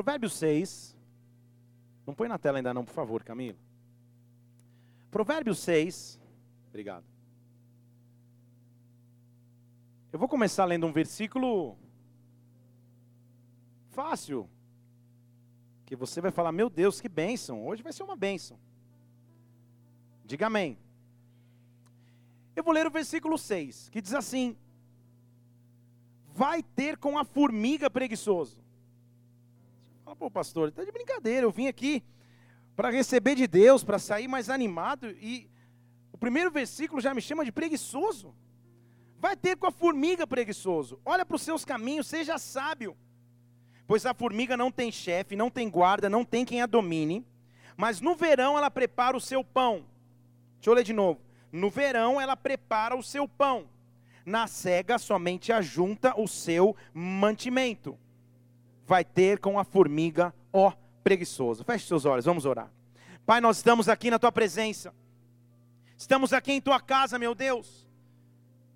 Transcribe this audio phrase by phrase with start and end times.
[0.00, 0.96] Provérbios 6.
[2.06, 3.58] Não põe na tela ainda não, por favor, Camilo.
[5.10, 6.18] Provérbios 6.
[6.70, 7.04] Obrigado.
[10.10, 11.76] Eu vou começar lendo um versículo
[13.90, 14.48] fácil.
[15.84, 17.66] Que você vai falar, meu Deus, que bênção.
[17.66, 18.58] Hoje vai ser uma bênção.
[20.24, 20.78] Diga amém.
[22.56, 24.56] Eu vou ler o versículo 6, que diz assim:
[26.28, 28.69] Vai ter com a formiga preguiçoso.
[30.10, 31.46] Fala, pô, pastor, está de brincadeira.
[31.46, 32.02] Eu vim aqui
[32.74, 35.48] para receber de Deus, para sair mais animado, e
[36.10, 38.34] o primeiro versículo já me chama de preguiçoso.
[39.20, 40.98] Vai ter com a formiga preguiçoso.
[41.04, 42.96] Olha para os seus caminhos, seja sábio.
[43.86, 47.24] Pois a formiga não tem chefe, não tem guarda, não tem quem a domine.
[47.76, 49.86] Mas no verão ela prepara o seu pão.
[50.56, 51.20] Deixa eu ler de novo.
[51.52, 53.70] No verão ela prepara o seu pão.
[54.26, 57.96] Na cega somente ajunta o seu mantimento.
[58.90, 60.72] Vai ter com a formiga, ó
[61.04, 61.62] preguiçoso.
[61.62, 62.68] Feche seus olhos, vamos orar.
[63.24, 64.92] Pai, nós estamos aqui na tua presença.
[65.96, 67.86] Estamos aqui em tua casa, meu Deus.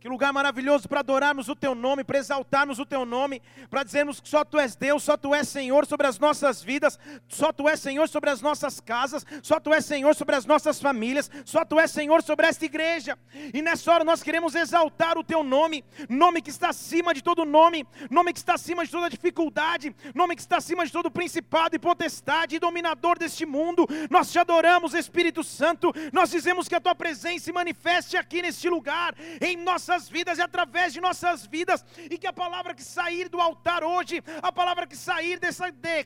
[0.04, 4.20] Que lugar maravilhoso para adorarmos o teu nome, para exaltarmos o teu nome, para dizermos
[4.20, 7.66] que só tu és Deus, só tu és Senhor sobre as nossas vidas, só tu
[7.66, 11.64] és Senhor sobre as nossas casas, só tu és Senhor sobre as nossas famílias, só
[11.64, 13.18] tu és Senhor sobre esta igreja.
[13.54, 17.46] E nessa hora nós queremos exaltar o teu nome, nome que está acima de todo
[17.46, 21.76] nome, nome que está acima de toda dificuldade, nome que está acima de todo principado
[21.76, 23.86] e potestade e dominador deste mundo.
[24.10, 25.94] Nós te adoramos, Espírito Santo.
[26.12, 30.38] Nós dizemos que a tua presença se manifeste aqui neste lugar, em nossa nossas vidas
[30.38, 34.50] e através de nossas vidas, e que a palavra que sair do altar hoje, a
[34.50, 36.04] palavra que sair dessa de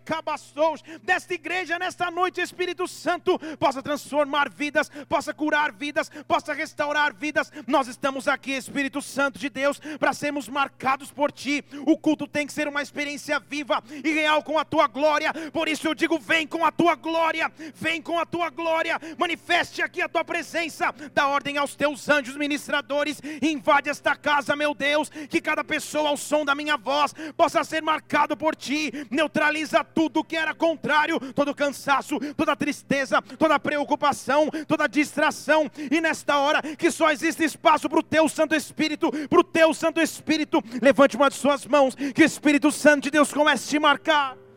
[1.02, 7.50] desta igreja nesta noite, Espírito Santo, possa transformar vidas, possa curar vidas, possa restaurar vidas.
[7.66, 11.64] Nós estamos aqui, Espírito Santo de Deus, para sermos marcados por Ti.
[11.86, 15.32] O culto tem que ser uma experiência viva e real com a Tua glória.
[15.52, 19.80] Por isso eu digo: vem com a Tua glória, vem com a Tua glória, manifeste
[19.80, 24.74] aqui a Tua presença, dá ordem aos Teus anjos ministradores, invade invade esta casa, meu
[24.74, 29.84] Deus, que cada pessoa ao som da minha voz possa ser marcado por ti, neutraliza
[29.84, 36.62] tudo que era contrário, todo cansaço, toda tristeza, toda preocupação, toda distração, e nesta hora
[36.62, 41.16] que só existe espaço para o teu Santo Espírito, para o teu Santo Espírito, levante
[41.16, 44.47] uma de suas mãos, que o Espírito Santo de Deus comece a te marcar.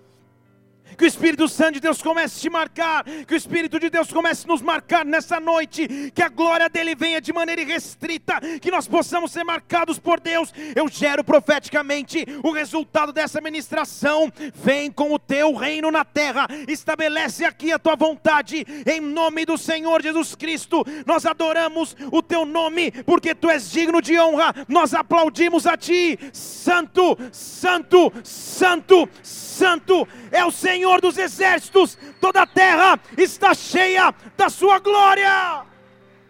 [0.97, 4.12] Que o Espírito Santo de Deus comece a te marcar, que o Espírito de Deus
[4.12, 8.72] comece a nos marcar nessa noite, que a glória dele venha de maneira irrestrita, que
[8.72, 10.53] nós possamos ser marcados por Deus.
[10.75, 14.31] Eu gero profeticamente o resultado dessa ministração.
[14.53, 19.58] Vem com o teu reino na terra, estabelece aqui a tua vontade, em nome do
[19.58, 20.85] Senhor Jesus Cristo.
[21.06, 24.53] Nós adoramos o teu nome, porque tu és digno de honra.
[24.68, 32.42] Nós aplaudimos a ti, Santo, Santo, Santo, Santo é o Senhor Senhor dos exércitos, toda
[32.42, 35.64] a terra está cheia da sua glória.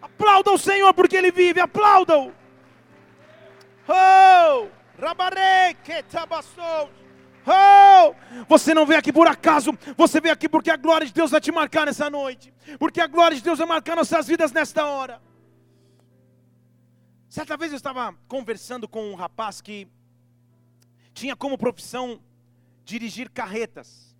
[0.02, 2.34] Aplaudam o Senhor porque Ele vive, aplaudam.
[3.88, 4.68] Oh,
[7.46, 8.14] Oh,
[8.46, 11.40] você não veio aqui por acaso, você veio aqui porque a glória de Deus vai
[11.40, 15.20] te marcar nessa noite, porque a glória de Deus vai marcar nossas vidas nesta hora.
[17.30, 19.88] Certa vez eu estava conversando com um rapaz que
[21.14, 22.20] tinha como profissão
[22.84, 24.11] dirigir carretas.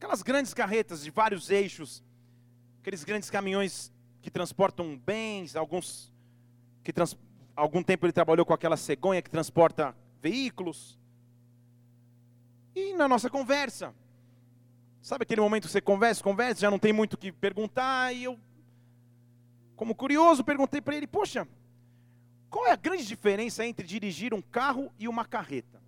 [0.00, 2.02] Aquelas grandes carretas de vários eixos,
[2.80, 6.10] aqueles grandes caminhões que transportam bens, alguns
[6.82, 7.14] que trans,
[7.54, 10.98] algum tempo ele trabalhou com aquela cegonha que transporta veículos.
[12.74, 13.94] E na nossa conversa,
[15.02, 18.24] sabe aquele momento que você conversa, conversa, já não tem muito o que perguntar, e
[18.24, 18.40] eu,
[19.76, 21.46] como curioso, perguntei para ele: Poxa,
[22.48, 25.78] qual é a grande diferença entre dirigir um carro e uma carreta?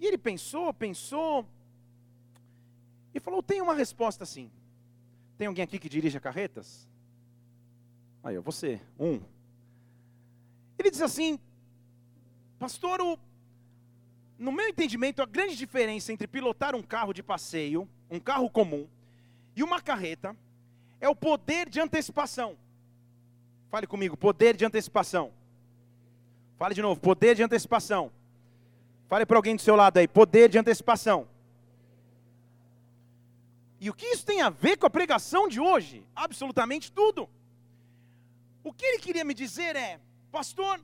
[0.00, 1.46] E ele pensou, pensou,
[3.14, 4.50] e falou: tem uma resposta assim.
[5.38, 6.88] Tem alguém aqui que dirige carretas?
[8.22, 9.20] Aí, você, um.
[10.78, 11.38] Ele diz assim:
[12.58, 13.18] Pastor, o,
[14.38, 18.86] no meu entendimento, a grande diferença entre pilotar um carro de passeio, um carro comum,
[19.56, 20.36] e uma carreta
[21.00, 22.56] é o poder de antecipação.
[23.70, 25.32] Fale comigo, poder de antecipação.
[26.56, 28.12] Fale de novo, poder de antecipação.
[29.08, 31.26] Fale para alguém do seu lado aí, poder de antecipação.
[33.82, 36.06] E o que isso tem a ver com a pregação de hoje?
[36.14, 37.28] Absolutamente tudo.
[38.62, 40.00] O que ele queria me dizer é,
[40.30, 40.80] pastor,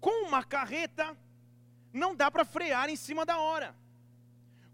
[0.00, 1.14] com uma carreta
[1.92, 3.76] não dá para frear em cima da hora.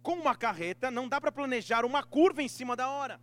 [0.01, 3.21] Com uma carreta não dá para planejar uma curva em cima da hora.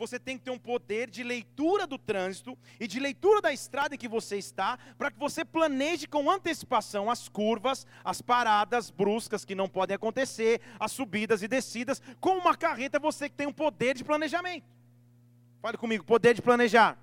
[0.00, 3.94] Você tem que ter um poder de leitura do trânsito e de leitura da estrada
[3.94, 9.44] em que você está, para que você planeje com antecipação as curvas, as paradas bruscas
[9.44, 12.00] que não podem acontecer, as subidas e descidas.
[12.18, 14.64] Com uma carreta, você tem um poder de planejamento.
[15.60, 16.96] Fale comigo, poder de planejar.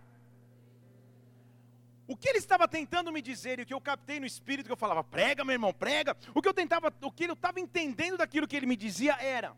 [2.07, 4.71] O que ele estava tentando me dizer e o que eu captei no espírito que
[4.71, 6.17] eu falava, prega, meu irmão, prega.
[6.33, 9.55] O que eu tentava, o que eu estava entendendo daquilo que ele me dizia era: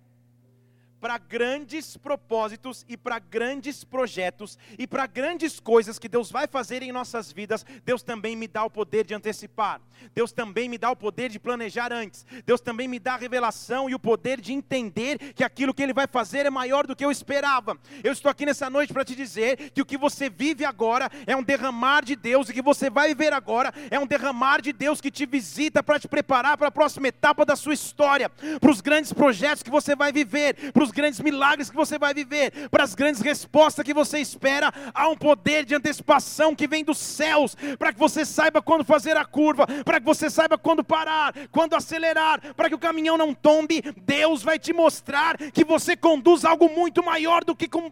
[0.99, 6.81] para grandes propósitos e para grandes projetos e para grandes coisas que Deus vai fazer
[6.83, 9.81] em nossas vidas, Deus também me dá o poder de antecipar.
[10.13, 12.25] Deus também me dá o poder de planejar antes.
[12.45, 15.93] Deus também me dá a revelação e o poder de entender que aquilo que ele
[15.93, 17.77] vai fazer é maior do que eu esperava.
[18.03, 21.35] Eu estou aqui nessa noite para te dizer que o que você vive agora é
[21.35, 25.01] um derramar de Deus e que você vai viver agora é um derramar de Deus
[25.01, 28.81] que te visita para te preparar para a próxima etapa da sua história, para os
[28.81, 32.95] grandes projetos que você vai viver, para grandes milagres que você vai viver, para as
[32.95, 37.93] grandes respostas que você espera, há um poder de antecipação que vem dos céus, para
[37.93, 42.53] que você saiba quando fazer a curva, para que você saiba quando parar, quando acelerar,
[42.55, 43.81] para que o caminhão não tombe.
[44.05, 47.89] Deus vai te mostrar que você conduz algo muito maior do que com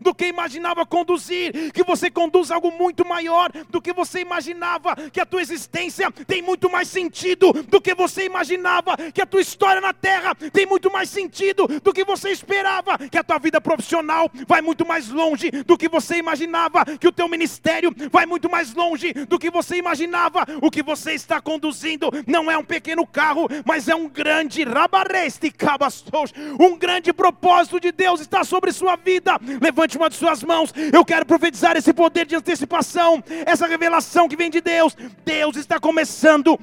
[0.00, 5.20] do que imaginava conduzir, que você conduz algo muito maior do que você imaginava, que
[5.20, 9.80] a tua existência tem muito mais sentido do que você imaginava, que a tua história
[9.80, 14.30] na terra tem muito mais sentido do que você esperava, que a tua vida profissional
[14.46, 18.74] vai muito mais longe do que você imaginava, que o teu ministério vai muito mais
[18.74, 20.44] longe do que você imaginava.
[20.60, 25.50] O que você está conduzindo não é um pequeno carro, mas é um grande rabareste
[25.50, 29.38] cabastos, um grande propósito de Deus está sobre sua vida.
[29.60, 30.72] Levante uma de suas mãos.
[30.92, 34.96] Eu quero profetizar esse poder de antecipação, essa revelação que vem de Deus.
[35.24, 36.58] Deus está começando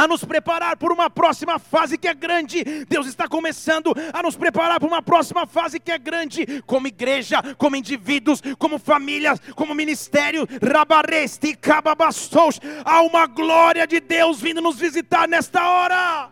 [0.00, 2.64] a nos preparar por uma próxima fase que é grande.
[2.88, 7.42] Deus está começando a nos preparar por uma próxima fase que é grande, como igreja,
[7.58, 10.48] como indivíduos, como famílias, como ministério.
[10.62, 12.58] Rabareste cababastos.
[12.82, 16.30] Há uma glória de Deus vindo nos visitar nesta hora.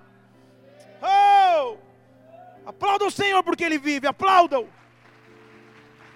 [1.02, 1.76] Oh!
[2.64, 4.66] Aplaudam o Senhor porque Ele vive, aplaudam.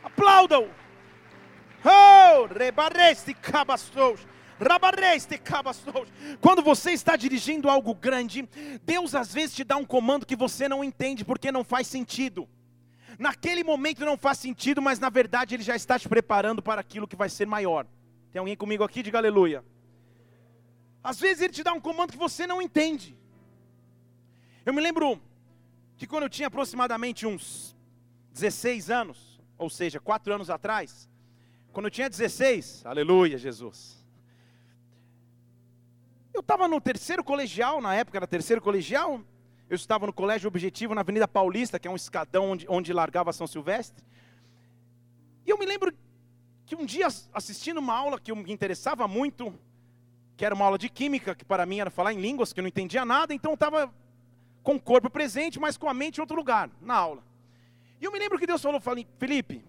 [0.02, 0.68] Aplaudam.
[1.84, 2.46] Oh!
[2.46, 4.31] Rebareste cabastos.
[6.40, 8.48] Quando você está dirigindo algo grande,
[8.82, 12.48] Deus às vezes te dá um comando que você não entende porque não faz sentido.
[13.18, 17.06] Naquele momento não faz sentido, mas na verdade Ele já está te preparando para aquilo
[17.08, 17.86] que vai ser maior.
[18.32, 19.02] Tem alguém comigo aqui?
[19.02, 19.64] Diga aleluia.
[21.02, 23.16] Às vezes Ele te dá um comando que você não entende.
[24.64, 25.20] Eu me lembro
[25.96, 27.76] que quando eu tinha aproximadamente uns
[28.32, 31.08] 16 anos, ou seja, 4 anos atrás,
[31.72, 34.01] quando eu tinha 16, aleluia, Jesus.
[36.32, 39.20] Eu estava no terceiro colegial, na época era terceiro colegial.
[39.68, 43.32] Eu estava no Colégio Objetivo, na Avenida Paulista, que é um escadão onde, onde largava
[43.32, 44.04] São Silvestre.
[45.46, 45.92] E eu me lembro
[46.64, 49.52] que um dia, assistindo uma aula que me interessava muito,
[50.36, 52.62] que era uma aula de química, que para mim era falar em línguas, que eu
[52.62, 53.92] não entendia nada, então eu estava
[54.62, 57.22] com o corpo presente, mas com a mente em outro lugar, na aula.
[58.00, 59.64] E eu me lembro que Deus falou, Felipe,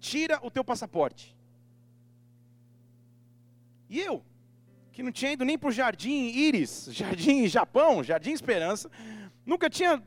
[0.00, 1.36] tira o teu passaporte.
[3.88, 4.24] E eu,
[4.92, 8.90] que não tinha ido nem para o Jardim Íris, Jardim Japão, Jardim Esperança,
[9.44, 10.02] nunca tinha,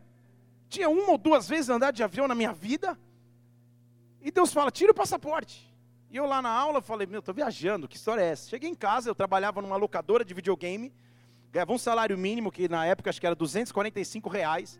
[0.70, 2.98] tinha uma ou duas vezes andado de avião na minha vida,
[4.22, 5.72] e Deus fala, tira o passaporte.
[6.10, 8.50] E eu lá na aula falei, meu, estou viajando, que história é essa?
[8.50, 10.94] Cheguei em casa, eu trabalhava numa locadora de videogame,
[11.52, 14.80] ganhava um salário mínimo, que na época acho que era 245 reais,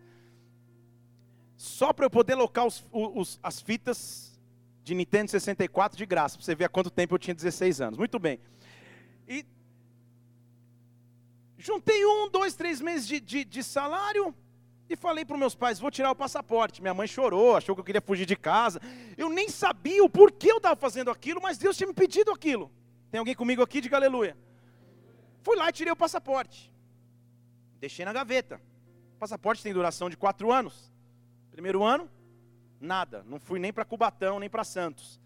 [1.58, 4.40] só para eu poder locar os, os, as fitas
[4.84, 7.98] de Nintendo 64 de graça, para você ver há quanto tempo eu tinha 16 anos.
[7.98, 8.40] Muito bem.
[9.28, 9.46] E
[11.66, 14.36] Juntei um, dois, três meses de, de, de salário
[14.88, 16.80] e falei para meus pais: vou tirar o passaporte.
[16.80, 18.80] Minha mãe chorou, achou que eu queria fugir de casa.
[19.18, 22.72] Eu nem sabia o porquê eu estava fazendo aquilo, mas Deus tinha me pedido aquilo.
[23.10, 23.82] Tem alguém comigo aqui?
[23.82, 24.38] Diga aleluia.
[25.42, 26.72] Fui lá e tirei o passaporte.
[27.80, 28.62] Deixei na gaveta.
[29.16, 30.94] O passaporte tem duração de quatro anos.
[31.52, 32.08] Primeiro ano,
[32.80, 33.24] nada.
[33.28, 35.20] Não fui nem para Cubatão, nem para Santos.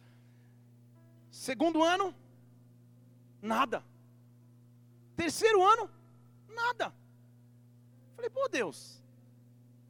[1.30, 2.16] Segundo ano,
[3.42, 3.84] nada.
[5.18, 5.99] Terceiro ano,
[6.64, 6.94] Nada.
[8.16, 9.02] Falei, pô Deus,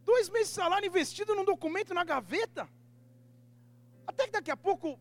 [0.03, 2.69] dois meses de salário investido num documento na gaveta.
[4.05, 4.99] Até que daqui a pouco,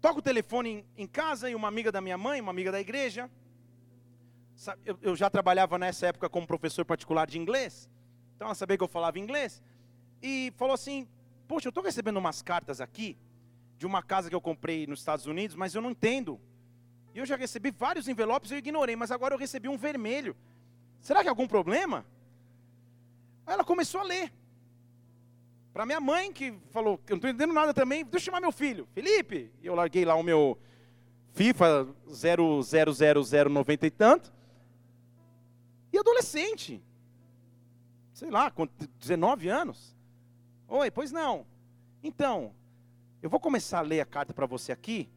[0.00, 3.30] toco o telefone em, casa e uma amiga da minha mãe, uma amiga da igreja,
[4.84, 7.88] eu, eu, já trabalhava nessa época como professor particular de inglês,
[8.34, 9.62] então ela sabia que eu falava inglês,
[10.20, 11.08] e falou assim:
[11.48, 13.18] Poxa, eu estou recebendo umas cartas aqui,
[13.76, 16.40] de uma casa que eu comprei nos Estados Unidos, mas eu não entendo
[17.14, 20.34] e eu já recebi vários envelopes eu ignorei, mas agora eu recebi um vermelho.
[21.00, 22.06] Será que é algum problema?
[23.46, 24.32] Aí ela começou a ler.
[25.72, 28.40] Para minha mãe, que falou que eu não estou entendendo nada também, deixa eu chamar
[28.40, 29.50] meu filho, Felipe.
[29.62, 30.58] E eu larguei lá o meu
[31.32, 34.32] FIFA 00090 e tanto.
[35.92, 36.82] E adolescente.
[38.12, 39.96] Sei lá, com 19 anos.
[40.68, 41.46] Oi, pois não.
[42.02, 42.54] Então,
[43.22, 45.08] eu vou começar a ler a carta para você aqui.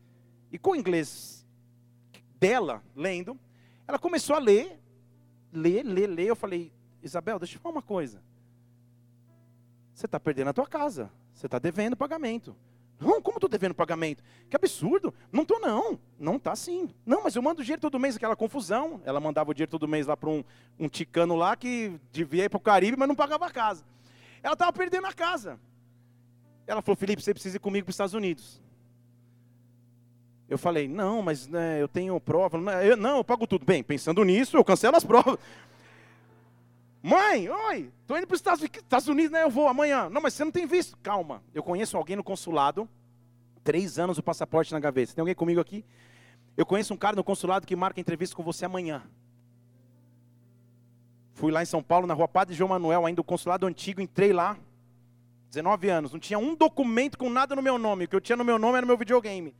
[0.52, 1.45] E com o inglês
[2.46, 3.40] dela, lendo,
[3.88, 4.80] ela começou a ler,
[5.52, 6.28] ler, ler, ler.
[6.28, 6.72] Eu falei,
[7.02, 8.22] Isabel, deixa eu falar uma coisa.
[9.96, 11.12] Você está perdendo a tua casa.
[11.34, 12.56] Você está devendo pagamento.
[13.00, 14.24] Não, como estou devendo pagamento?
[14.48, 15.12] Que absurdo.
[15.32, 16.00] Não estou, não.
[16.20, 16.90] Não está sim.
[17.04, 19.02] Não, mas eu mando dinheiro todo mês, aquela confusão.
[19.06, 20.44] Ela mandava o dinheiro todo mês lá para um,
[20.78, 23.84] um ticano lá que devia ir para o Caribe, mas não pagava a casa.
[24.44, 25.60] Ela estava perdendo a casa.
[26.68, 28.62] Ela falou, Felipe, você precisa ir comigo para os Estados Unidos.
[30.48, 32.58] Eu falei, não, mas né, eu tenho prova.
[32.58, 33.66] Não eu, não, eu pago tudo.
[33.66, 35.40] Bem, pensando nisso, eu cancelo as provas.
[37.02, 39.44] Mãe, oi, estou indo para os Estados Unidos, né?
[39.44, 40.10] Eu vou amanhã.
[40.10, 40.98] Não, mas você não tem visto.
[41.04, 42.90] Calma, eu conheço alguém no consulado,
[43.64, 45.14] três anos o passaporte na gaveta.
[45.14, 45.86] Tem alguém comigo aqui?
[46.58, 49.04] Eu conheço um cara no consulado que marca entrevista com você amanhã.
[51.34, 54.32] Fui lá em São Paulo, na rua Padre João Manuel, ainda o consulado antigo, entrei
[54.32, 54.58] lá.
[55.50, 58.06] 19 anos, não tinha um documento com nada no meu nome.
[58.06, 59.56] O que eu tinha no meu nome era meu videogame.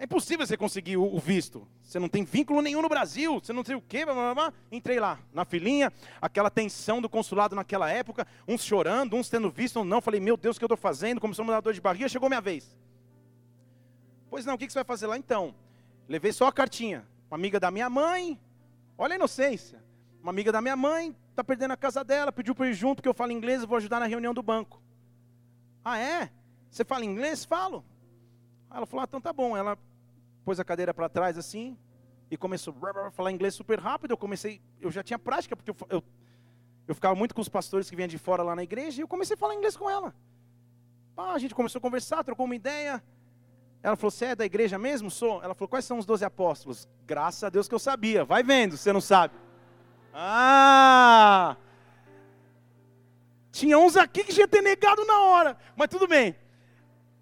[0.00, 1.68] É impossível você conseguir o, visto.
[1.82, 4.02] Você não tem vínculo nenhum no Brasil, você não sei o quê.
[4.06, 4.52] Blá, blá, blá.
[4.72, 5.92] Entrei lá, na filinha,
[6.22, 10.00] aquela tensão do consulado naquela época, uns chorando, uns tendo visto, ou não.
[10.00, 11.20] Falei, meu Deus, o que eu estou fazendo?
[11.20, 12.74] Começou a me dar dor de barriga, chegou minha vez.
[14.30, 15.54] Pois não, o que você vai fazer lá então?
[16.08, 17.06] Levei só a cartinha.
[17.30, 18.40] Uma amiga da minha mãe,
[18.96, 19.84] olha a inocência.
[20.22, 23.08] Uma amiga da minha mãe, está perdendo a casa dela, pediu para ir junto, porque
[23.08, 24.80] eu falo inglês, e vou ajudar na reunião do banco.
[25.84, 26.30] Ah, é?
[26.70, 27.44] Você fala inglês?
[27.44, 27.84] Falo.
[28.70, 29.54] Ela falou, ah, então tá bom.
[29.54, 29.76] Ela
[30.50, 31.78] pôs a cadeira para trás assim
[32.28, 32.74] e começou
[33.06, 34.10] a falar inglês super rápido.
[34.10, 36.02] Eu comecei, eu já tinha prática, porque eu, eu,
[36.88, 39.06] eu ficava muito com os pastores que vinham de fora lá na igreja e eu
[39.06, 40.12] comecei a falar inglês com ela.
[41.16, 43.00] Ah, a gente começou a conversar, trocou uma ideia.
[43.80, 45.08] Ela falou: Você é da igreja mesmo?
[45.08, 45.40] Sou.
[45.40, 46.88] Ela falou: Quais são os doze apóstolos?
[47.06, 48.24] Graças a Deus que eu sabia.
[48.24, 49.32] Vai vendo, você não sabe.
[50.12, 51.56] Ah!
[53.52, 56.34] Tinha uns aqui que tinha ter negado na hora, mas tudo bem.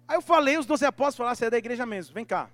[0.07, 2.49] Aí eu falei, os doze apóstolos falaram: Você é da igreja mesmo, vem cá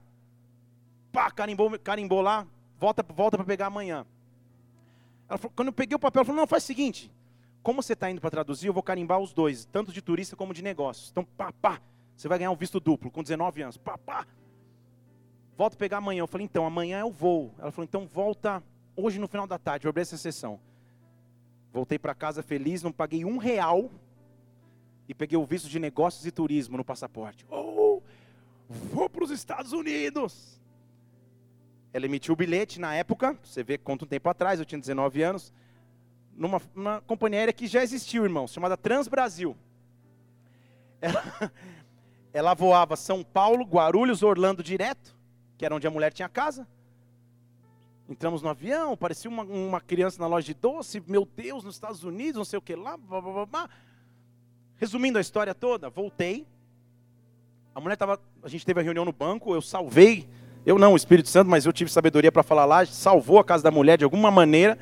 [1.16, 2.46] pá, carimbou, carimbou lá,
[2.78, 4.06] volta, volta para pegar amanhã.
[5.30, 7.10] Falou, quando eu peguei o papel, ela falou, não, faz o seguinte,
[7.64, 10.54] como você está indo para traduzir, eu vou carimbar os dois, tanto de turista como
[10.54, 11.10] de negócios.
[11.10, 11.82] Então, pá, pá,
[12.18, 14.28] você vai ganhar um visto duplo, com 19 anos, pá, pá.
[15.58, 16.20] Volta pegar amanhã.
[16.20, 17.54] Eu falei, então, amanhã o voo.
[17.58, 18.62] Ela falou, então volta
[18.94, 20.60] hoje no final da tarde, eu abri essa sessão.
[21.72, 23.90] Voltei para casa feliz, não paguei um real
[25.08, 27.46] e peguei o visto de negócios e turismo no passaporte.
[27.50, 28.02] Oh,
[28.68, 30.60] vou para os Estados Unidos.
[31.96, 35.54] Ela emitiu o bilhete na época, você vê quanto tempo atrás, eu tinha 19 anos,
[36.36, 36.60] numa,
[37.08, 39.56] companhia aérea que já existiu, irmão, chamada Transbrasil.
[41.00, 41.24] Ela,
[42.34, 45.16] ela voava São Paulo, Guarulhos, Orlando direto,
[45.58, 46.68] que era onde a mulher tinha casa.
[48.10, 52.04] Entramos no avião, parecia uma, uma criança na loja de doce, meu Deus, nos Estados
[52.04, 52.98] Unidos, não sei o que lá.
[52.98, 53.70] Blá, blá, blá.
[54.76, 56.46] Resumindo a história toda, voltei.
[57.74, 58.20] A mulher estava.
[58.44, 60.28] A gente teve a reunião no banco, eu salvei
[60.66, 63.64] eu não, o Espírito Santo, mas eu tive sabedoria para falar lá, salvou a casa
[63.64, 64.78] da mulher de alguma maneira.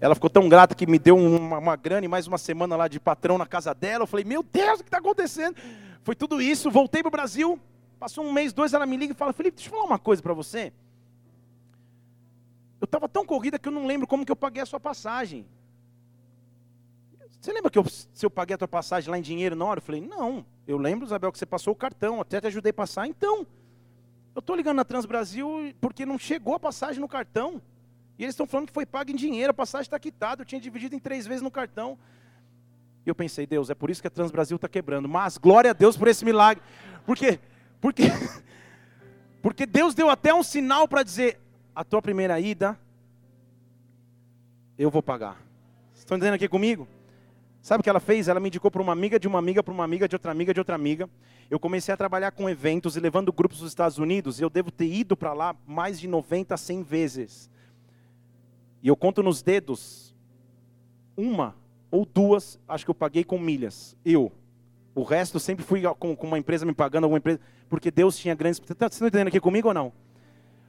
[0.00, 2.86] Ela ficou tão grata que me deu uma, uma grana e mais uma semana lá
[2.86, 4.04] de patrão na casa dela.
[4.04, 5.56] Eu falei, meu Deus, o que está acontecendo?
[6.04, 7.58] Foi tudo isso, voltei para o Brasil.
[7.98, 10.22] Passou um mês, dois, ela me liga e fala, Felipe, deixa eu falar uma coisa
[10.22, 10.72] para você.
[12.80, 15.44] Eu estava tão corrida que eu não lembro como que eu paguei a sua passagem.
[17.40, 19.78] Você lembra que eu, se eu paguei a tua passagem lá em dinheiro na hora?
[19.78, 20.46] Eu falei, não.
[20.66, 23.06] Eu lembro, Isabel, que você passou o cartão, até te ajudei a passar.
[23.08, 23.44] Então,
[24.38, 27.60] eu estou ligando na Transbrasil porque não chegou a passagem no cartão.
[28.16, 30.42] E eles estão falando que foi pago em dinheiro, a passagem está quitada.
[30.42, 31.98] Eu tinha dividido em três vezes no cartão.
[33.04, 35.08] E eu pensei, Deus, é por isso que a Transbrasil está quebrando.
[35.08, 36.62] Mas glória a Deus por esse milagre.
[37.04, 37.40] Por quê?
[37.80, 38.04] Porque,
[39.42, 41.40] porque Deus deu até um sinal para dizer:
[41.74, 42.78] a tua primeira ida,
[44.78, 45.36] eu vou pagar.
[45.96, 46.86] Estão entendendo aqui comigo?
[47.68, 48.28] Sabe o que ela fez?
[48.28, 50.54] Ela me indicou para uma amiga, de uma amiga, para uma amiga, de outra amiga,
[50.54, 51.06] de outra amiga.
[51.50, 54.40] Eu comecei a trabalhar com eventos e levando grupos dos Estados Unidos.
[54.40, 57.50] Eu devo ter ido para lá mais de 90 a 100 vezes.
[58.82, 60.14] E eu conto nos dedos,
[61.14, 61.54] uma
[61.90, 63.94] ou duas, acho que eu paguei com milhas.
[64.02, 64.32] Eu.
[64.94, 67.38] O resto sempre fui com, uma empresa me pagando, alguma empresa.
[67.68, 68.58] Porque Deus tinha grandes.
[68.60, 69.92] Vocês estão entendendo aqui comigo ou não?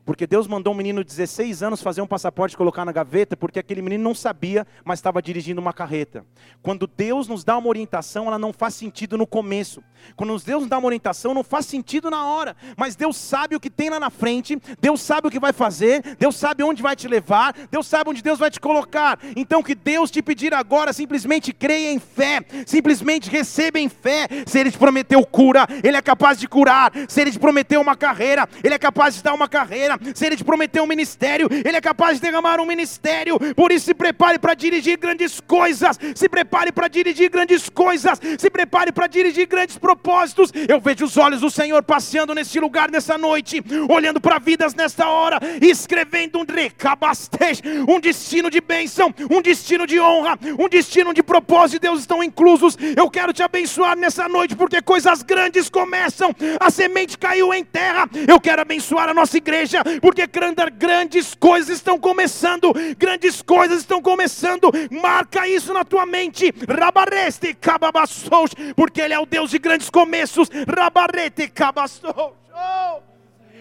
[0.10, 3.38] Porque Deus mandou um menino de 16 anos fazer um passaporte e colocar na gaveta,
[3.38, 6.26] porque aquele menino não sabia, mas estava dirigindo uma carreta.
[6.64, 9.84] Quando Deus nos dá uma orientação, ela não faz sentido no começo.
[10.16, 12.56] Quando Deus nos dá uma orientação, não faz sentido na hora.
[12.76, 16.02] Mas Deus sabe o que tem lá na frente, Deus sabe o que vai fazer,
[16.18, 19.20] Deus sabe onde vai te levar, Deus sabe onde Deus vai te colocar.
[19.36, 24.28] Então, que Deus te pedir agora, simplesmente creia em fé, simplesmente receba em fé.
[24.48, 26.92] Se Ele te prometeu cura, Ele é capaz de curar.
[27.08, 30.36] Se Ele te prometeu uma carreira, Ele é capaz de dar uma carreira se Ele
[30.36, 33.40] te prometeu um ministério, Ele é capaz de derramar um ministério.
[33.56, 35.98] Por isso, se prepare para dirigir grandes coisas.
[36.16, 38.20] Se prepare para dirigir grandes coisas.
[38.38, 40.52] Se prepare para dirigir grandes propósitos.
[40.68, 45.08] Eu vejo os olhos do Senhor passeando nesse lugar nessa noite, olhando para vidas nesta
[45.08, 51.24] hora, escrevendo um recabastej, um destino de bênção, um destino de honra, um destino de
[51.24, 51.82] propósito.
[51.82, 52.78] Deus estão inclusos.
[52.96, 56.36] Eu quero te abençoar nessa noite, porque coisas grandes começam.
[56.60, 58.10] A semente caiu em terra.
[58.28, 64.72] Eu quero abençoar a nossa igreja porque grandes coisas estão começando, grandes coisas estão começando.
[64.92, 66.54] Marca isso na tua mente.
[66.68, 70.50] Rabareste cababassous, porque Ele é o Deus de grandes começos.
[70.68, 72.34] Rabarete cabassous.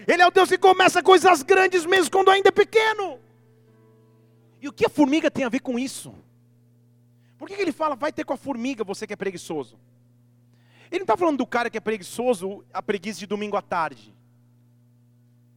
[0.07, 3.19] Ele é o Deus que começa coisas grandes mesmo quando ainda é pequeno.
[4.61, 6.13] E o que a formiga tem a ver com isso?
[7.37, 9.79] Por que ele fala, vai ter com a formiga, você que é preguiçoso?
[10.91, 14.13] Ele não está falando do cara que é preguiçoso, a preguiça de domingo à tarde.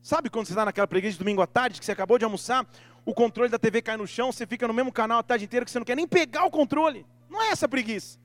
[0.02, 2.66] Sabe quando você está naquela preguiça de domingo à tarde, que você acabou de almoçar,
[3.04, 5.64] o controle da TV cai no chão, você fica no mesmo canal a tarde inteira
[5.64, 7.06] que você não quer nem pegar o controle?
[7.30, 8.18] Não é essa preguiça.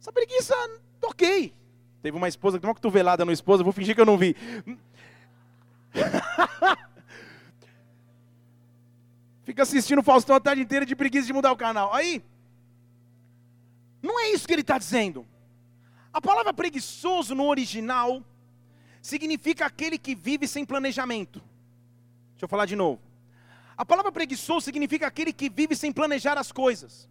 [0.00, 0.54] Essa preguiça,
[1.02, 1.52] ok.
[2.00, 4.36] Teve uma esposa que deu uma cotovelada no esposa, vou fingir que eu não vi.
[9.44, 11.92] Fica assistindo o Faustão a tarde inteira de preguiça de mudar o canal.
[11.92, 12.24] Aí,
[14.00, 15.26] não é isso que ele está dizendo.
[16.12, 18.22] A palavra preguiçoso no original
[19.04, 21.38] significa aquele que vive sem planejamento.
[22.30, 23.02] Deixa eu falar de novo.
[23.76, 27.06] A palavra preguiçoso significa aquele que vive sem planejar as coisas.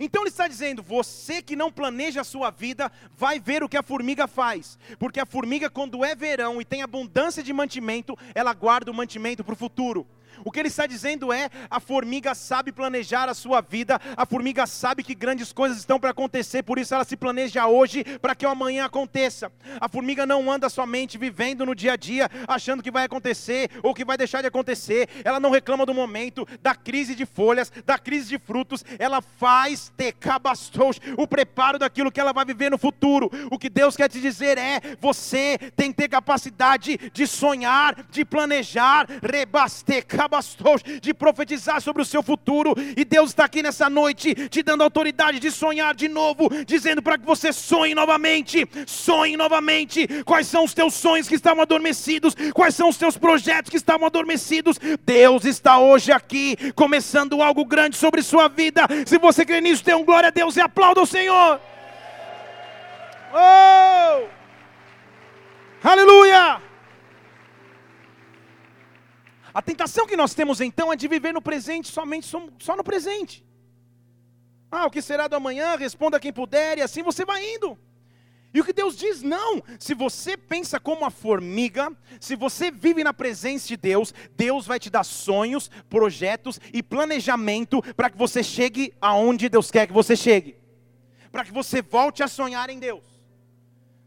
[0.00, 3.76] Então ele está dizendo: você que não planeja a sua vida, vai ver o que
[3.76, 4.76] a formiga faz.
[4.98, 9.44] Porque a formiga, quando é verão e tem abundância de mantimento, ela guarda o mantimento
[9.44, 10.04] para o futuro.
[10.44, 14.66] O que ele está dizendo é: a formiga sabe planejar a sua vida, a formiga
[14.66, 18.46] sabe que grandes coisas estão para acontecer, por isso ela se planeja hoje para que
[18.46, 19.50] o amanhã aconteça.
[19.80, 23.94] A formiga não anda somente vivendo no dia a dia, achando que vai acontecer ou
[23.94, 27.98] que vai deixar de acontecer, ela não reclama do momento, da crise de folhas, da
[27.98, 33.30] crise de frutos, ela faz tecabastos, o preparo daquilo que ela vai viver no futuro.
[33.50, 38.24] O que Deus quer te dizer é: você tem que ter capacidade de sonhar, de
[38.24, 40.21] planejar, rebastecar
[41.00, 42.74] de profetizar sobre o seu futuro.
[42.96, 47.18] E Deus está aqui nessa noite te dando autoridade de sonhar de novo, dizendo para
[47.18, 50.06] que você sonhe novamente, sonhe novamente.
[50.24, 52.34] Quais são os teus sonhos que estavam adormecidos?
[52.54, 54.78] Quais são os teus projetos que estavam adormecidos?
[55.04, 58.86] Deus está hoje aqui começando algo grande sobre sua vida.
[59.06, 61.60] Se você crê nisso, dê um glória a Deus e aplauda o Senhor.
[63.34, 64.26] Oh!
[65.82, 66.71] Aleluia!
[69.54, 73.44] A tentação que nós temos então é de viver no presente somente só no presente.
[74.70, 75.76] Ah, o que será do amanhã?
[75.76, 77.78] Responda quem puder, e assim você vai indo.
[78.54, 79.62] E o que Deus diz, não.
[79.78, 84.78] Se você pensa como a formiga, se você vive na presença de Deus, Deus vai
[84.78, 90.14] te dar sonhos, projetos e planejamento para que você chegue aonde Deus quer que você
[90.14, 90.56] chegue.
[91.30, 93.04] Para que você volte a sonhar em Deus.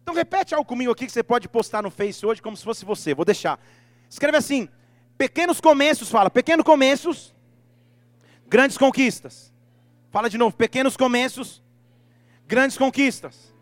[0.03, 2.85] Então repete algo comigo aqui que você pode postar no Face hoje como se fosse
[2.85, 3.15] você.
[3.15, 3.59] Vou deixar.
[4.07, 4.69] Escreve assim:
[5.17, 7.33] Pequenos começos, fala, pequenos começos,
[8.47, 9.53] grandes conquistas.
[10.11, 11.63] Fala de novo, pequenos começos,
[12.47, 13.54] grandes conquistas.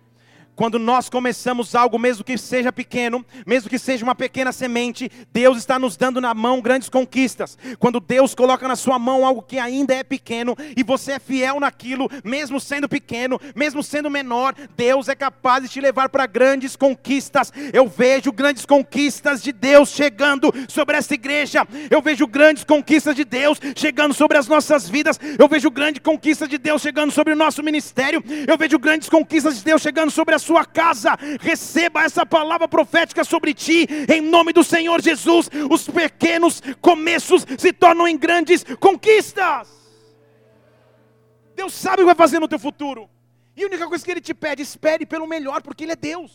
[0.56, 5.58] Quando nós começamos algo, mesmo que seja pequeno, mesmo que seja uma pequena semente, Deus
[5.58, 7.58] está nos dando na mão grandes conquistas.
[7.80, 11.60] Quando Deus coloca na sua mão algo que ainda é pequeno e você é fiel
[11.60, 16.76] naquilo, mesmo sendo pequeno, mesmo sendo menor, Deus é capaz de te levar para grandes
[16.76, 17.52] conquistas.
[17.74, 21.68] Eu vejo grandes conquistas de Deus chegando sobre essa igreja.
[21.90, 25.20] Eu vejo grandes conquistas de Deus chegando sobre as nossas vidas.
[25.40, 28.24] Eu vejo grandes conquistas de Deus chegando sobre o nosso ministério.
[28.48, 33.24] Eu vejo grandes conquistas de Deus chegando sobre a sua casa, receba essa palavra profética
[33.24, 35.50] sobre ti, em nome do Senhor Jesus.
[35.72, 39.70] Os pequenos começos se tornam em grandes conquistas.
[41.56, 43.10] Deus sabe o que vai fazer no teu futuro.
[43.56, 46.32] E a única coisa que Ele te pede, espere pelo melhor, porque Ele é Deus.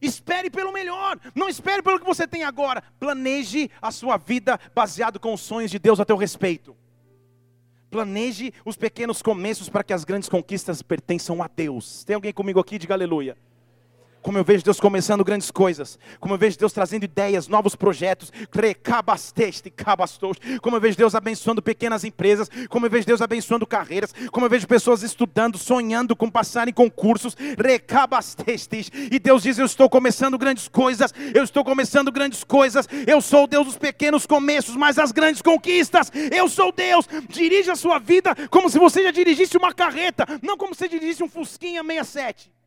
[0.00, 2.82] Espere pelo melhor, não espere pelo que você tem agora.
[2.98, 6.76] Planeje a sua vida baseado com os sonhos de Deus a teu respeito.
[7.92, 12.02] Planeje os pequenos começos para que as grandes conquistas pertençam a Deus.
[12.04, 12.78] Tem alguém comigo aqui?
[12.78, 13.36] Diga aleluia.
[14.22, 15.98] Como eu vejo Deus começando grandes coisas.
[16.20, 18.32] Como eu vejo Deus trazendo ideias, novos projetos.
[20.62, 22.48] Como eu vejo Deus abençoando pequenas empresas.
[22.68, 24.14] Como eu vejo Deus abençoando carreiras.
[24.30, 27.36] Como eu vejo pessoas estudando, sonhando com passar em concursos.
[29.10, 31.12] E Deus diz: Eu estou começando grandes coisas.
[31.34, 32.88] Eu estou começando grandes coisas.
[33.06, 36.10] Eu sou o Deus dos pequenos começos, mas as grandes conquistas.
[36.30, 37.08] Eu sou Deus.
[37.28, 40.26] Dirija a sua vida como se você já dirigisse uma carreta.
[40.42, 42.61] Não como se dirigisse um Fusquinha 67.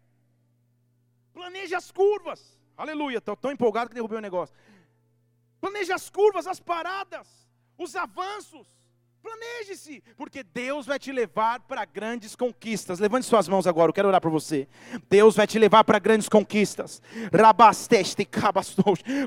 [1.36, 2.58] Planeje as curvas.
[2.78, 4.56] Aleluia, estou tão empolgado que derrubei o negócio.
[5.60, 7.28] Planeje as curvas, as paradas,
[7.78, 8.66] os avanços.
[9.26, 13.00] Planeje-se, porque Deus vai te levar para grandes conquistas.
[13.00, 14.68] Levante suas mãos agora, eu quero orar para você.
[15.10, 17.02] Deus vai te levar para grandes conquistas.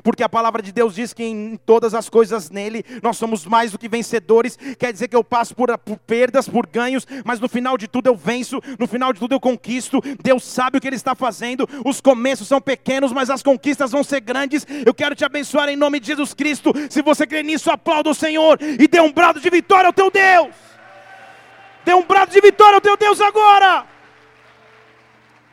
[0.01, 3.73] Porque a palavra de Deus diz que em todas as coisas nele nós somos mais
[3.73, 4.57] do que vencedores.
[4.77, 8.07] Quer dizer que eu passo por, por perdas, por ganhos, mas no final de tudo
[8.07, 9.99] eu venço, no final de tudo eu conquisto.
[10.23, 11.67] Deus sabe o que Ele está fazendo.
[11.85, 14.65] Os começos são pequenos, mas as conquistas vão ser grandes.
[14.85, 16.71] Eu quero te abençoar em nome de Jesus Cristo.
[16.89, 20.11] Se você crê nisso, aplauda o Senhor e dê um brado de vitória ao teu
[20.11, 20.55] Deus.
[21.83, 23.85] Dê um brado de vitória ao teu Deus agora.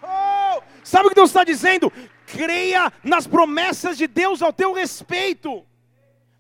[0.02, 1.92] Oh, sabe o que Deus está dizendo?
[2.26, 5.64] Creia nas promessas de Deus ao teu respeito.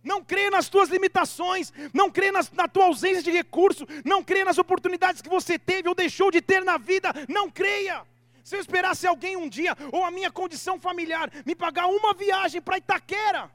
[0.04, 4.44] Não creia nas tuas limitações, não creia nas, na tua ausência de recurso, não creia
[4.44, 8.02] nas oportunidades que você teve ou deixou de ter na vida, não creia.
[8.44, 12.62] Se eu esperasse alguém um dia, ou a minha condição familiar, me pagar uma viagem
[12.62, 13.50] para Itaquera,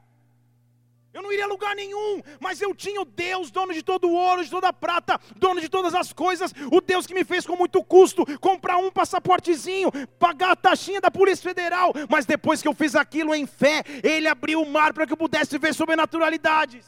[1.12, 4.12] eu não iria a lugar nenhum, mas eu tinha o Deus, dono de todo o
[4.12, 7.46] ouro, de toda a prata, dono de todas as coisas, o Deus que me fez
[7.46, 12.68] com muito custo comprar um passaportezinho, pagar a taxinha da Polícia Federal, mas depois que
[12.68, 16.86] eu fiz aquilo em fé, Ele abriu o mar para que eu pudesse ver sobrenaturalidades.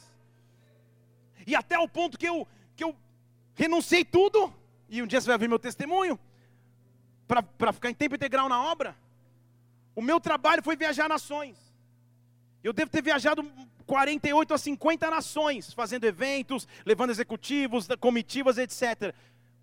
[1.46, 2.96] E até o ponto que eu, que eu
[3.54, 4.52] renunciei tudo,
[4.88, 6.18] e um dia você vai ver meu testemunho,
[7.26, 8.96] para ficar em tempo integral na obra.
[9.94, 11.56] O meu trabalho foi viajar nações.
[12.62, 13.42] Eu devo ter viajado
[13.86, 19.14] 48 a 50 nações, fazendo eventos, levando executivos, comitivas, etc.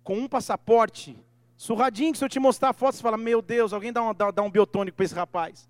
[0.02, 1.16] Com um passaporte,
[1.56, 4.14] surradinho, que se eu te mostrar a foto, você fala, meu Deus, alguém dá, um,
[4.14, 5.68] dá, dá um biotônico para esse rapaz.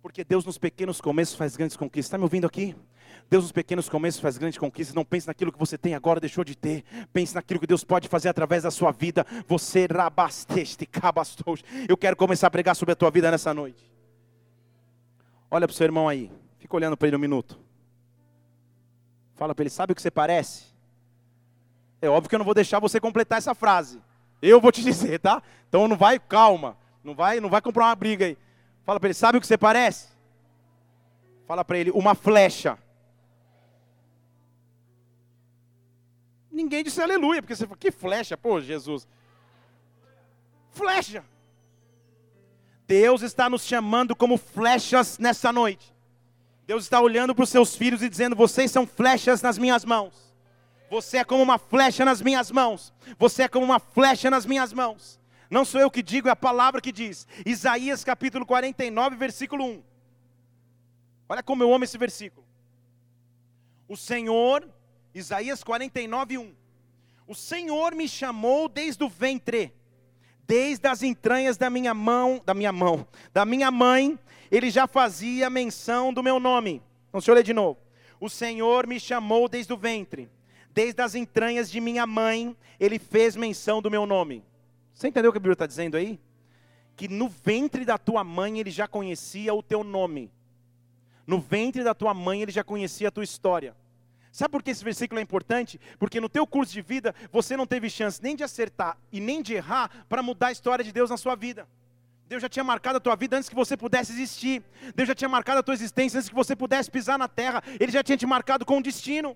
[0.00, 2.06] Porque Deus nos pequenos começos faz grandes conquistas.
[2.06, 2.74] Está me ouvindo aqui?
[3.28, 4.94] Deus nos pequenos começos faz grandes conquistas.
[4.94, 6.84] Não pense naquilo que você tem agora, deixou de ter.
[7.12, 9.26] Pense naquilo que Deus pode fazer através da sua vida.
[9.46, 11.58] Você rabasteste, cabastou.
[11.88, 13.84] Eu quero começar a pregar sobre a tua vida nessa noite.
[15.50, 16.30] Olha para o seu irmão aí.
[16.58, 17.58] Fica olhando para ele um minuto.
[19.34, 20.64] Fala para ele, sabe o que você parece?
[22.02, 24.00] É óbvio que eu não vou deixar você completar essa frase.
[24.42, 25.42] Eu vou te dizer, tá?
[25.68, 26.76] Então não vai, calma.
[27.02, 28.36] Não vai, não vai comprar uma briga aí.
[28.84, 30.08] Fala para ele, sabe o que você parece?
[31.46, 32.78] Fala para ele, uma flecha.
[36.50, 39.06] Ninguém disse aleluia, porque você fala, que flecha, pô, Jesus.
[40.70, 41.24] Flecha.
[42.86, 45.94] Deus está nos chamando como flechas nessa noite.
[46.68, 50.12] Deus está olhando para os seus filhos e dizendo: Vocês são flechas nas minhas mãos.
[50.90, 52.92] Você é como uma flecha nas minhas mãos.
[53.18, 55.18] Você é como uma flecha nas minhas mãos.
[55.48, 57.26] Não sou eu que digo, é a palavra que diz.
[57.46, 59.82] Isaías capítulo 49, versículo 1.
[61.30, 62.46] Olha como eu amo esse versículo.
[63.88, 64.68] O Senhor,
[65.14, 66.54] Isaías 49, 1.
[67.26, 69.72] O Senhor me chamou desde o ventre,
[70.46, 74.18] desde as entranhas da minha mão, da minha mão, da minha mãe,
[74.50, 76.82] ele já fazia menção do meu nome.
[77.08, 77.78] Então, deixa eu ler de novo.
[78.20, 80.28] O Senhor me chamou desde o ventre,
[80.72, 84.44] desde as entranhas de minha mãe, ele fez menção do meu nome.
[84.92, 86.18] Você entendeu o que a Bíblia está dizendo aí?
[86.96, 90.32] Que no ventre da tua mãe ele já conhecia o teu nome.
[91.26, 93.76] No ventre da tua mãe ele já conhecia a tua história.
[94.32, 95.80] Sabe por que esse versículo é importante?
[95.98, 99.42] Porque no teu curso de vida você não teve chance nem de acertar e nem
[99.42, 101.66] de errar para mudar a história de Deus na sua vida.
[102.28, 104.62] Deus já tinha marcado a tua vida antes que você pudesse existir.
[104.94, 107.62] Deus já tinha marcado a tua existência antes que você pudesse pisar na terra.
[107.80, 109.34] Ele já tinha te marcado com um destino.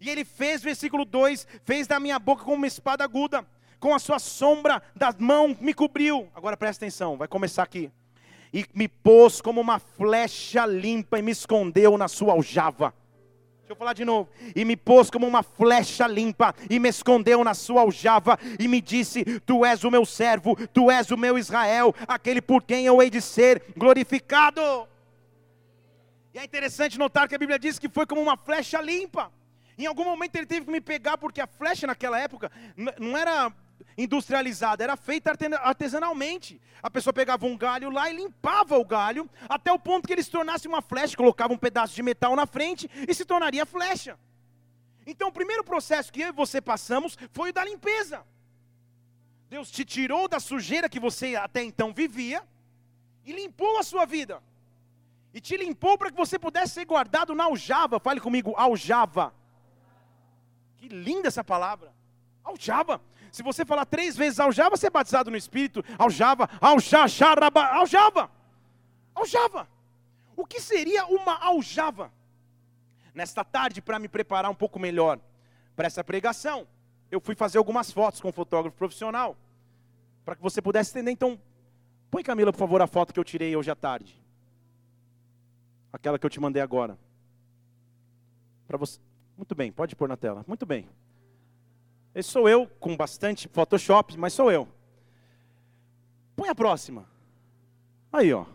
[0.00, 3.44] E ele fez, versículo 2: fez da minha boca como uma espada aguda,
[3.80, 6.30] com a sua sombra da mão me cobriu.
[6.32, 7.90] Agora presta atenção, vai começar aqui.
[8.54, 12.94] E me pôs como uma flecha limpa e me escondeu na sua aljava.
[13.66, 14.30] Deixa eu falar de novo.
[14.54, 18.80] E me pôs como uma flecha limpa, e me escondeu na sua aljava, e me
[18.80, 23.02] disse: Tu és o meu servo, tu és o meu Israel, aquele por quem eu
[23.02, 24.60] hei de ser glorificado.
[26.32, 29.32] E é interessante notar que a Bíblia diz que foi como uma flecha limpa.
[29.76, 32.52] Em algum momento ele teve que me pegar, porque a flecha naquela época
[33.00, 33.52] não era
[33.96, 36.60] industrializada, era feita artesanalmente.
[36.82, 40.22] A pessoa pegava um galho lá e limpava o galho, até o ponto que ele
[40.22, 44.18] se tornasse uma flecha, colocava um pedaço de metal na frente e se tornaria flecha.
[45.06, 48.24] Então, o primeiro processo que eu e você passamos foi o da limpeza.
[49.48, 52.42] Deus te tirou da sujeira que você até então vivia,
[53.24, 54.40] e limpou a sua vida.
[55.34, 57.98] E te limpou para que você pudesse ser guardado na aljava.
[57.98, 59.34] Fale comigo, aljava.
[60.78, 61.92] Que linda essa palavra.
[62.46, 63.00] Aljava.
[63.32, 65.84] Se você falar três vezes aljava, você é batizado no Espírito.
[65.98, 68.30] Aljava, aljacharaba, aljava.
[69.14, 69.68] Aljava.
[70.36, 72.12] O que seria uma aljava?
[73.12, 75.18] Nesta tarde, para me preparar um pouco melhor
[75.74, 76.66] para essa pregação,
[77.10, 79.36] eu fui fazer algumas fotos com um fotógrafo profissional.
[80.24, 81.10] Para que você pudesse entender.
[81.10, 81.40] Então,
[82.10, 84.22] põe Camila, por favor, a foto que eu tirei hoje à tarde.
[85.92, 86.98] Aquela que eu te mandei agora.
[88.68, 89.00] Para você.
[89.36, 90.44] Muito bem, pode pôr na tela.
[90.46, 90.88] Muito bem.
[92.16, 94.66] Esse sou eu, com bastante Photoshop, mas sou eu.
[96.34, 97.06] Põe a próxima.
[98.10, 98.46] Aí, ó.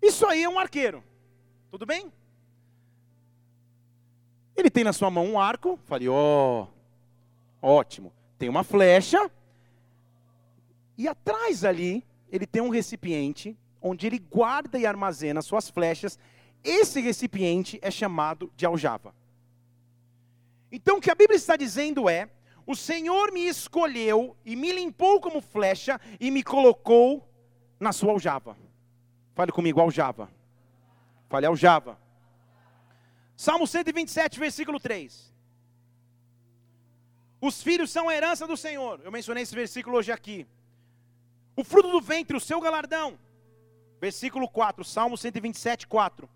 [0.00, 1.04] Isso aí é um arqueiro.
[1.70, 2.10] Tudo bem?
[4.56, 5.78] Ele tem na sua mão um arco.
[5.84, 6.62] Falei, ó.
[7.60, 8.14] Oh, ótimo.
[8.38, 9.30] Tem uma flecha.
[10.96, 16.18] E atrás ali, ele tem um recipiente onde ele guarda e armazena suas flechas.
[16.64, 19.19] Esse recipiente é chamado de aljava.
[20.70, 22.28] Então o que a Bíblia está dizendo é:
[22.66, 27.28] o Senhor me escolheu e me limpou como flecha e me colocou
[27.78, 28.56] na sua aljava.
[29.34, 30.30] Fale comigo, aljava.
[31.28, 31.98] Fale aljava.
[33.36, 35.32] Salmo 127, versículo 3.
[37.40, 39.00] Os filhos são a herança do Senhor.
[39.02, 40.46] Eu mencionei esse versículo hoje aqui.
[41.56, 43.18] O fruto do ventre, o seu galardão.
[43.98, 46.28] Versículo 4, Salmo 127, 4.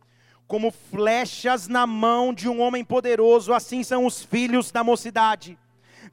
[0.46, 5.58] Como flechas na mão de um homem poderoso, assim são os filhos da mocidade.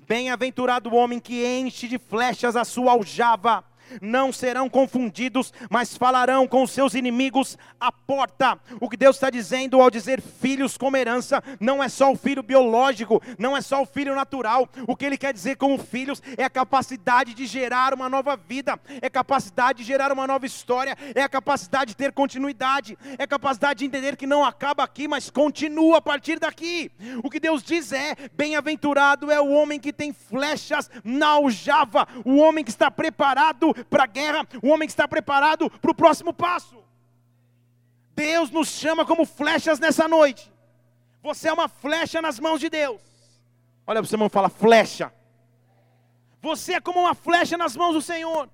[0.08, 3.64] Bem-aventurado o homem que enche de flechas a sua aljava
[4.02, 8.60] não serão confundidos, mas falarão com os seus inimigos à porta.
[8.80, 12.44] O que Deus está dizendo ao dizer filhos como herança, não é só o filho
[12.44, 14.70] biológico, não é só o filho natural.
[14.88, 18.80] O que ele quer dizer como filhos é a capacidade de gerar uma nova vida,
[19.02, 23.24] é a capacidade de gerar uma nova história, é a capacidade de ter continuidade, é
[23.24, 26.92] a capacidade de entender que não acaba aqui, mas continua a partir daqui.
[27.24, 32.38] O que Deus diz é: bem-aventurado é o homem que tem flechas na aljava, o
[32.38, 36.34] homem que está preparado para a guerra, o homem que está preparado para o próximo
[36.34, 36.84] passo.
[38.16, 40.52] Deus nos chama como flechas nessa noite.
[41.22, 43.02] Você é uma flecha nas mãos de Deus.
[43.86, 45.14] Olha para o seu irmão e fala: flecha.
[46.42, 48.50] Você é como uma flecha nas mãos do Senhor.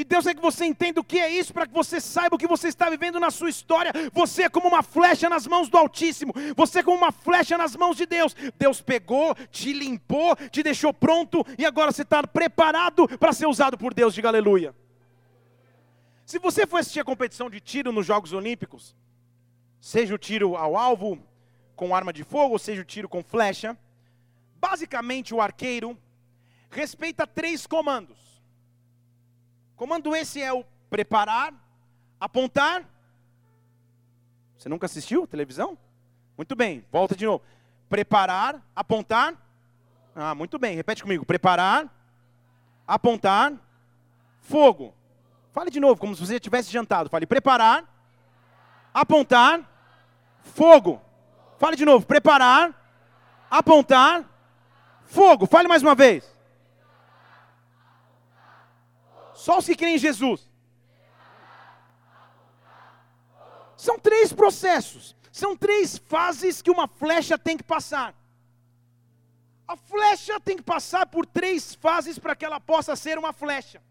[0.00, 2.38] E Deus quer que você entenda o que é isso, para que você saiba o
[2.38, 3.92] que você está vivendo na sua história.
[4.14, 6.32] Você é como uma flecha nas mãos do Altíssimo.
[6.56, 8.34] Você é como uma flecha nas mãos de Deus.
[8.58, 13.76] Deus pegou, te limpou, te deixou pronto e agora você está preparado para ser usado
[13.76, 14.14] por Deus.
[14.14, 14.74] Diga aleluia.
[16.24, 18.96] Se você for assistir a competição de tiro nos Jogos Olímpicos,
[19.82, 21.18] seja o tiro ao alvo
[21.76, 23.76] com arma de fogo, ou seja o tiro com flecha,
[24.56, 25.94] basicamente o arqueiro
[26.70, 28.19] respeita três comandos.
[29.80, 31.54] Comando esse é o preparar,
[32.20, 32.84] apontar.
[34.54, 35.78] Você nunca assistiu televisão?
[36.36, 37.42] Muito bem, volta de novo.
[37.88, 39.34] Preparar, apontar.
[40.14, 41.24] Ah, muito bem, repete comigo.
[41.24, 41.88] Preparar,
[42.86, 43.54] apontar,
[44.42, 44.94] fogo.
[45.50, 47.08] Fale de novo, como se você tivesse jantado.
[47.08, 47.82] Fale preparar,
[48.92, 49.66] apontar,
[50.42, 51.00] fogo.
[51.58, 52.04] Fale de novo.
[52.04, 52.74] Preparar,
[53.50, 54.28] apontar,
[55.06, 55.46] fogo.
[55.46, 56.29] Fale mais uma vez.
[59.40, 60.46] Só os que creem em Jesus.
[63.74, 68.14] São três processos, são três fases que uma flecha tem que passar.
[69.66, 73.82] A flecha tem que passar por três fases para que ela possa ser uma flecha.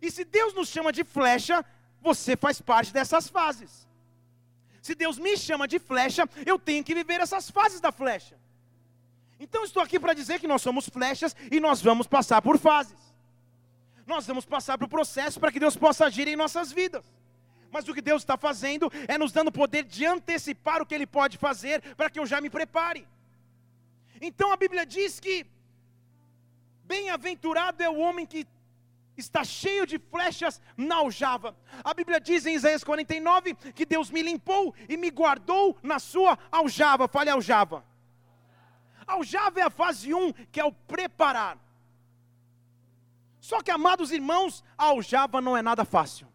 [0.00, 1.64] E se Deus nos chama de flecha,
[2.00, 3.88] você faz parte dessas fases.
[4.80, 8.38] Se Deus me chama de flecha, eu tenho que viver essas fases da flecha.
[9.40, 13.05] Então estou aqui para dizer que nós somos flechas e nós vamos passar por fases
[14.06, 17.04] nós vamos passar para o processo para que Deus possa agir em nossas vidas.
[17.70, 21.06] Mas o que Deus está fazendo é nos dando poder de antecipar o que Ele
[21.06, 23.06] pode fazer para que eu já me prepare.
[24.20, 25.44] Então a Bíblia diz que
[26.84, 28.46] bem-aventurado é o homem que
[29.16, 31.56] está cheio de flechas na aljava.
[31.82, 36.38] A Bíblia diz em Isaías 49 que Deus me limpou e me guardou na sua
[36.50, 37.08] aljava.
[37.08, 37.84] Fale aljava.
[39.06, 41.58] Aljava é a fase 1, que é o preparar.
[43.48, 46.26] Só que, amados irmãos, a aljava não é nada fácil.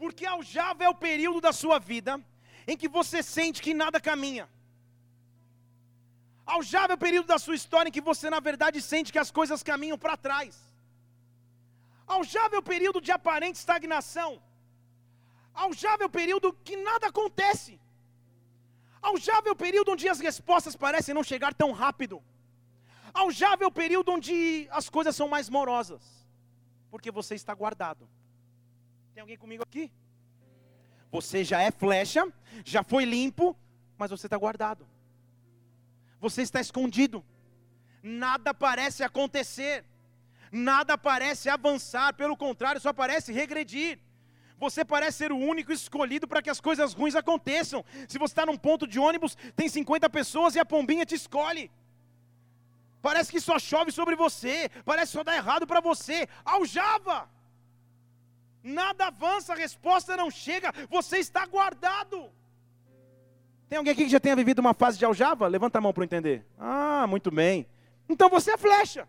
[0.00, 2.12] Porque a aljava é o período da sua vida
[2.70, 4.46] em que você sente que nada caminha.
[6.54, 9.30] Aljava é o período da sua história em que você, na verdade, sente que as
[9.38, 10.52] coisas caminham para trás.
[12.16, 14.30] Aljava é o período de aparente estagnação.
[15.66, 17.74] Aljava é o período que nada acontece.
[19.10, 22.18] Aljava é o período onde as respostas parecem não chegar tão rápido.
[23.14, 26.02] Aljava é o período onde as coisas são mais morosas.
[26.90, 28.08] Porque você está guardado.
[29.14, 29.90] Tem alguém comigo aqui?
[31.12, 32.26] Você já é flecha,
[32.64, 33.56] já foi limpo,
[33.96, 34.84] mas você está guardado.
[36.20, 37.24] Você está escondido.
[38.02, 39.84] Nada parece acontecer.
[40.50, 43.98] Nada parece avançar, pelo contrário, só parece regredir.
[44.58, 47.84] Você parece ser o único escolhido para que as coisas ruins aconteçam.
[48.08, 51.70] Se você está num ponto de ônibus, tem 50 pessoas e a pombinha te escolhe.
[53.06, 56.26] Parece que só chove sobre você, parece que só dá errado para você.
[56.42, 57.28] Aljava!
[58.62, 62.30] Nada avança, a resposta não chega, você está guardado.
[63.68, 65.46] Tem alguém aqui que já tenha vivido uma fase de aljava?
[65.46, 66.46] Levanta a mão para entender.
[66.58, 67.66] Ah, muito bem.
[68.08, 69.06] Então você é flecha.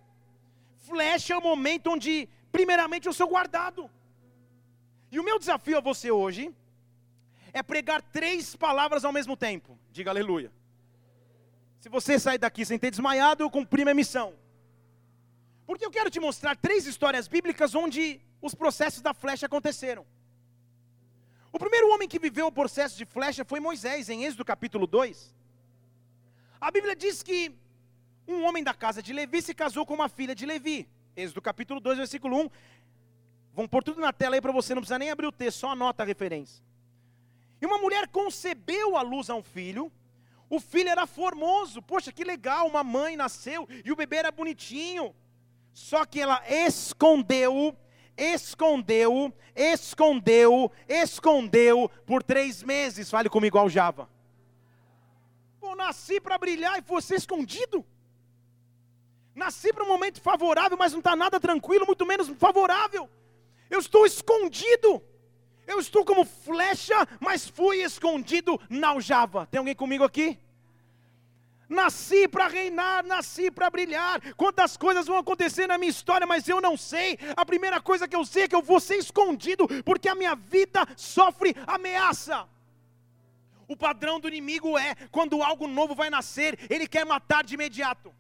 [0.79, 3.89] Flecha é o momento onde, primeiramente, eu sou guardado.
[5.10, 6.53] E o meu desafio a você hoje
[7.53, 9.79] é pregar três palavras ao mesmo tempo.
[9.89, 10.51] Diga aleluia.
[11.86, 14.34] Se você sair daqui sem ter desmaiado, eu cumpri minha missão.
[15.67, 20.04] Porque eu quero te mostrar três histórias bíblicas onde os processos da flecha aconteceram.
[21.54, 25.32] O primeiro homem que viveu o processo de flecha foi Moisés, em Êxodo capítulo 2.
[26.60, 27.56] A Bíblia diz que
[28.28, 30.89] um homem da casa de Levi se casou com uma filha de Levi.
[31.15, 32.50] Êxodo capítulo 2, versículo 1.
[33.54, 35.69] Vão pôr tudo na tela aí para você, não precisa nem abrir o texto, só
[35.69, 36.63] anota a referência.
[37.62, 39.91] E uma mulher concebeu a luz a um filho,
[40.49, 45.13] o filho era formoso, poxa, que legal, uma mãe nasceu e o bebê era bonitinho.
[45.73, 47.75] Só que ela escondeu,
[48.15, 53.10] escondeu, escondeu, escondeu por três meses.
[53.10, 54.08] Fale comigo ao Java.
[55.60, 57.84] Pô, nasci para brilhar e você escondido.
[59.34, 63.10] Nasci para um momento favorável, mas não está nada tranquilo, muito menos favorável.
[63.69, 65.03] Eu estou escondido.
[65.67, 69.47] Eu estou como flecha, mas fui escondido na aljava.
[69.47, 70.38] Tem alguém comigo aqui?
[71.67, 74.21] Nasci para reinar, nasci para brilhar.
[74.36, 77.17] Quantas coisas vão acontecer na minha história, mas eu não sei.
[77.36, 80.36] A primeira coisa que eu sei é que eu vou ser escondido, porque a minha
[80.36, 82.47] vida sofre ameaça.
[83.67, 88.13] O padrão do inimigo é quando algo novo vai nascer, ele quer matar de imediato.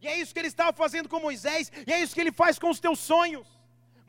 [0.00, 2.58] E é isso que ele estava fazendo com Moisés, e é isso que ele faz
[2.58, 3.59] com os teus sonhos.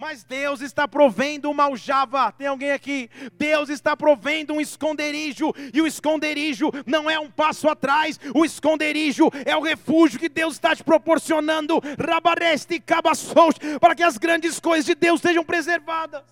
[0.01, 2.31] Mas Deus está provendo uma aljava.
[2.31, 3.07] Tem alguém aqui?
[3.33, 5.53] Deus está provendo um esconderijo.
[5.71, 8.19] E o esconderijo não é um passo atrás.
[8.33, 11.79] O esconderijo é o refúgio que Deus está te proporcionando.
[12.03, 13.53] Rabareste cabaçous.
[13.79, 16.23] Para que as grandes coisas de Deus sejam preservadas.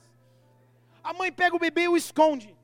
[1.03, 2.58] A mãe pega o bebê e o esconde.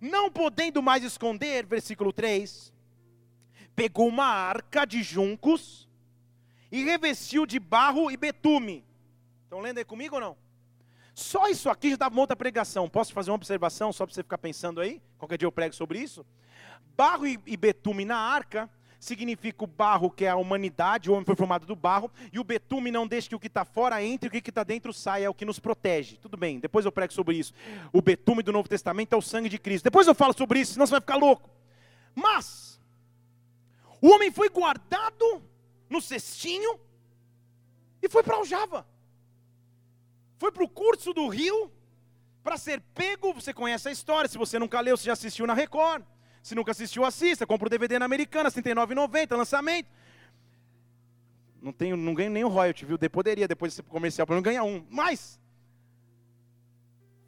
[0.00, 2.72] Não podendo mais esconder, versículo 3.
[3.76, 5.86] Pegou uma arca de juncos
[6.72, 8.88] e revestiu de barro e betume
[9.50, 10.36] Estão lendo aí comigo ou não?
[11.12, 12.88] Só isso aqui já dá uma outra pregação.
[12.88, 15.02] Posso fazer uma observação só para você ficar pensando aí?
[15.18, 16.24] Qualquer dia eu prego sobre isso.
[16.96, 21.34] Barro e, betume na arca significa o barro, que é a humanidade, o homem foi
[21.34, 24.38] formado do barro, e o betume não deixa que o que está fora entre e
[24.38, 26.16] o que está dentro saia, é o que nos protege.
[26.16, 27.52] Tudo bem, depois eu prego sobre isso.
[27.92, 29.82] O betume do Novo Testamento é o sangue de Cristo.
[29.82, 31.50] Depois eu falo sobre isso, senão você vai ficar louco.
[32.14, 32.80] Mas,
[34.00, 35.42] o homem foi guardado
[35.88, 36.78] no cestinho
[38.00, 38.86] e foi para Aljava
[40.40, 41.70] foi para o curso do rio
[42.42, 43.34] para ser pego.
[43.34, 44.26] Você conhece a história.
[44.26, 46.02] Se você nunca leu, você já assistiu na Record.
[46.42, 47.46] Se nunca assistiu, assista.
[47.46, 49.90] Compra o DVD na Americana, R$ 39,90, lançamento.
[51.60, 52.96] Não, tenho, não ganho o royalty, viu?
[52.96, 54.86] De poderia, depois desse comercial, para não ganhar um.
[54.88, 55.38] Mas,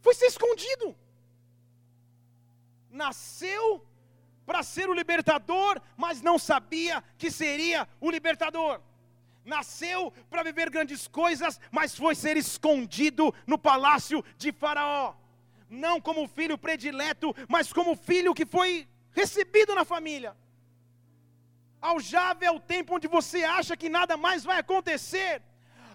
[0.01, 0.97] foi ser escondido.
[2.91, 3.87] Nasceu
[4.47, 8.81] para ser o libertador, mas não sabia que seria o libertador
[9.45, 15.15] nasceu para viver grandes coisas, mas foi ser escondido no palácio de Faraó.
[15.69, 20.37] Não como filho predileto, mas como filho que foi recebido na família.
[21.81, 25.43] Aljava é o tempo onde você acha que nada mais vai acontecer.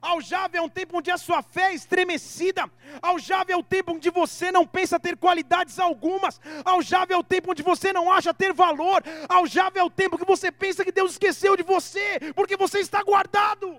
[0.02, 2.70] Aljava é um tempo onde a sua fé é estremecida.
[3.02, 6.40] Aljava é o tempo onde você não pensa ter qualidades algumas.
[6.64, 9.04] Aljava é o tempo onde você não acha ter valor.
[9.28, 13.02] Aljava é o tempo que você pensa que Deus esqueceu de você, porque você está
[13.04, 13.78] guardado.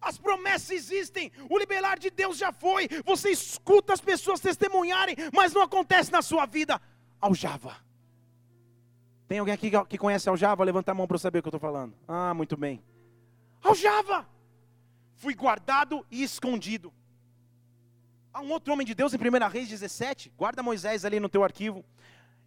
[0.00, 2.88] As promessas existem, o liberar de Deus já foi.
[3.04, 6.80] Você escuta as pessoas testemunharem, mas não acontece na sua vida.
[7.20, 7.76] Aljava.
[9.26, 10.62] Tem alguém aqui que conhece Aljava?
[10.62, 11.92] Levanta a mão para eu saber o que eu estou falando.
[12.06, 12.80] Ah, muito bem.
[13.62, 14.24] Aljava
[15.16, 16.92] fui guardado e escondido.
[18.32, 21.42] Há um outro homem de Deus em 1 Reis 17, guarda Moisés ali no teu
[21.42, 21.84] arquivo.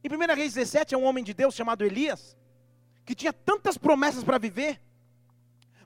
[0.03, 2.38] Em 1 Reis 17 é um homem de Deus chamado Elias,
[3.05, 4.79] que tinha tantas promessas para viver,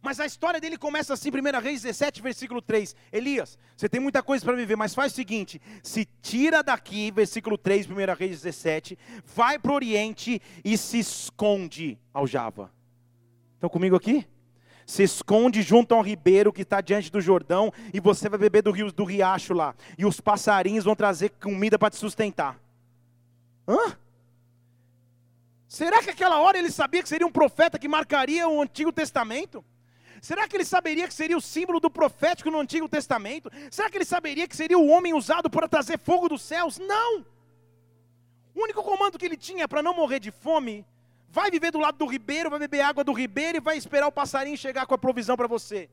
[0.01, 2.93] mas a história dele começa assim, 1 Reis 17, versículo 3.
[3.09, 7.57] Elias, você tem muita coisa para viver, mas faz o seguinte: se tira daqui, versículo
[7.57, 12.69] 3, 1 Reis 17, vai para o Oriente e se esconde ao Java.
[13.55, 14.27] Estão comigo aqui?
[14.85, 18.71] Se esconde junto ao ribeiro que está diante do Jordão e você vai beber do
[18.71, 19.75] rio do riacho lá.
[19.97, 22.57] E os passarinhos vão trazer comida para te sustentar.
[23.67, 23.97] Hã?
[25.67, 29.63] Será que aquela hora ele sabia que seria um profeta que marcaria o Antigo Testamento?
[30.21, 33.51] Será que ele saberia que seria o símbolo do profético no Antigo Testamento?
[33.71, 36.77] Será que ele saberia que seria o homem usado para trazer fogo dos céus?
[36.77, 37.25] Não!
[38.55, 40.85] O único comando que ele tinha para não morrer de fome
[41.33, 44.11] vai viver do lado do ribeiro, vai beber água do ribeiro e vai esperar o
[44.11, 45.89] passarinho chegar com a provisão para você.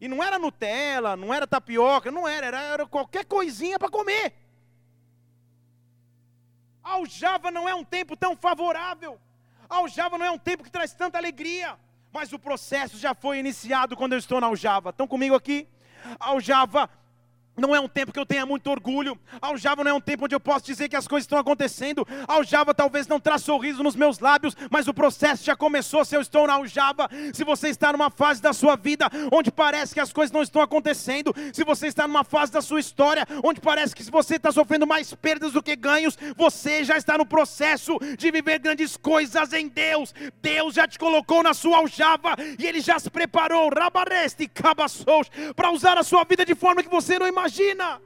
[0.00, 4.32] E não era Nutella, não era tapioca, não era, era, era qualquer coisinha para comer.
[6.82, 9.20] Aljava não é um tempo tão favorável.
[9.68, 11.78] Aljava não é um tempo que traz tanta alegria.
[12.10, 14.88] Mas o processo já foi iniciado quando eu estou na Aljava.
[14.88, 15.68] Estão comigo aqui?
[16.18, 16.88] Aljava
[17.58, 19.18] não é um tempo que eu tenha muito orgulho.
[19.42, 22.06] Aljava não é um tempo onde eu posso dizer que as coisas estão acontecendo.
[22.26, 26.04] Aljava talvez não traz sorriso nos meus lábios, mas o processo já começou.
[26.04, 29.92] Se eu estou na aljava, se você está numa fase da sua vida onde parece
[29.92, 33.60] que as coisas não estão acontecendo, se você está numa fase da sua história onde
[33.60, 37.98] parece que você está sofrendo mais perdas do que ganhos, você já está no processo
[38.16, 40.14] de viver grandes coisas em Deus.
[40.40, 44.50] Deus já te colocou na sua aljava e Ele já se preparou, rabareste,
[45.56, 48.00] para usar a sua vida de forma que você não imagina imagina.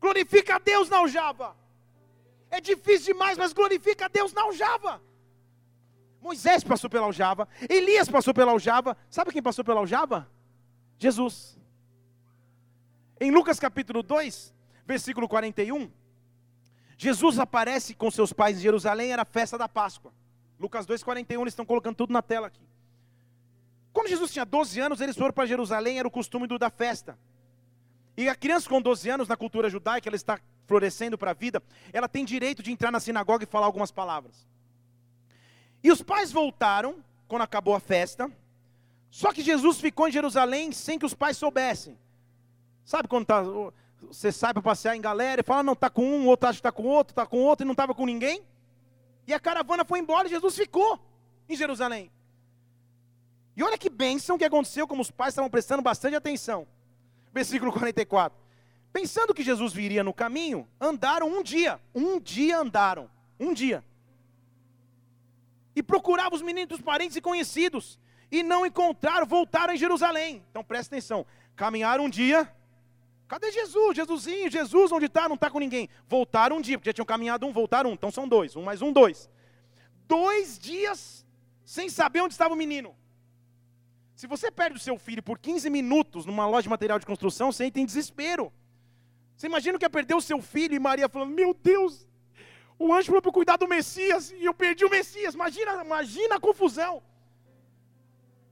[0.00, 1.56] Glorifica a Deus na aljava.
[2.50, 5.02] É difícil demais, mas glorifica a Deus na aljava.
[6.20, 8.96] Moisés passou pela aljava, Elias passou pela aljava.
[9.08, 10.30] Sabe quem passou pela aljava?
[10.98, 11.58] Jesus.
[13.18, 14.54] Em Lucas capítulo 2,
[14.84, 15.90] versículo 41,
[16.98, 20.12] Jesus aparece com seus pais em Jerusalém, era a festa da Páscoa.
[20.58, 22.66] Lucas 2,41, eles estão colocando tudo na tela aqui.
[23.92, 27.18] Quando Jesus tinha 12 anos, eles foram para Jerusalém, era o costume do da festa.
[28.16, 31.62] E a criança com 12 anos, na cultura judaica, ela está florescendo para a vida,
[31.92, 34.46] ela tem direito de entrar na sinagoga e falar algumas palavras.
[35.82, 38.30] E os pais voltaram, quando acabou a festa,
[39.10, 41.98] só que Jesus ficou em Jerusalém sem que os pais soubessem.
[42.84, 43.42] Sabe quando tá,
[44.02, 46.60] você sai para passear em galera e fala, não, está com um, outro acha que
[46.60, 48.42] está com outro, está com outro, e não estava com ninguém?
[49.26, 50.98] E a caravana foi embora e Jesus ficou
[51.48, 52.10] em Jerusalém.
[53.56, 56.66] E olha que bênção que aconteceu, como os pais estavam prestando bastante atenção.
[57.36, 58.38] Versículo 44.
[58.90, 61.78] Pensando que Jesus viria no caminho, andaram um dia.
[61.94, 63.10] Um dia andaram.
[63.38, 63.84] Um dia.
[65.74, 67.98] E procuravam os meninos dos parentes e conhecidos.
[68.32, 70.42] E não encontraram, voltaram em Jerusalém.
[70.50, 71.26] Então presta atenção.
[71.54, 72.50] Caminharam um dia.
[73.28, 73.94] Cadê Jesus?
[73.94, 75.28] Jesusinho, Jesus, onde está?
[75.28, 75.90] Não está com ninguém.
[76.08, 77.92] Voltaram um dia, porque já tinham caminhado um, voltaram um.
[77.92, 78.56] Então são dois.
[78.56, 79.28] Um mais um, dois.
[80.08, 81.26] Dois dias
[81.66, 82.96] sem saber onde estava o menino.
[84.16, 87.52] Se você perde o seu filho por 15 minutos numa loja de material de construção,
[87.52, 88.50] você entra em desespero.
[89.36, 92.08] Você imagina que é perder o seu filho e Maria falando: Meu Deus,
[92.78, 95.34] o anjo falou para cuidar do Messias e eu perdi o Messias.
[95.34, 97.02] Imagina, imagina a confusão.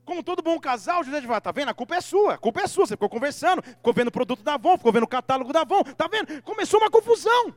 [0.04, 1.70] Como todo bom casal, José de falar: Tá vendo?
[1.70, 2.86] A culpa é sua, a culpa é sua.
[2.86, 5.82] Você ficou conversando, ficou vendo o produto da Avon, ficou vendo o catálogo da Avon.
[5.82, 6.42] Tá vendo?
[6.42, 7.56] Começou uma confusão.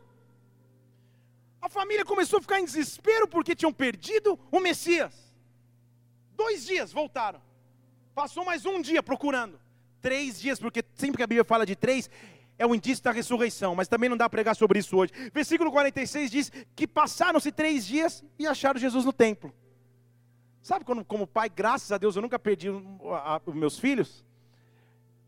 [1.62, 5.14] A família começou a ficar em desespero porque tinham perdido o Messias.
[6.38, 7.47] Dois dias voltaram.
[8.18, 9.60] Passou mais um dia procurando.
[10.02, 12.10] Três dias, porque sempre que a Bíblia fala de três,
[12.58, 15.14] é o indício da ressurreição, mas também não dá para pregar sobre isso hoje.
[15.32, 19.54] Versículo 46 diz que passaram-se três dias e acharam Jesus no templo.
[20.64, 24.26] Sabe quando, como pai, graças a Deus, eu nunca perdi os meus filhos?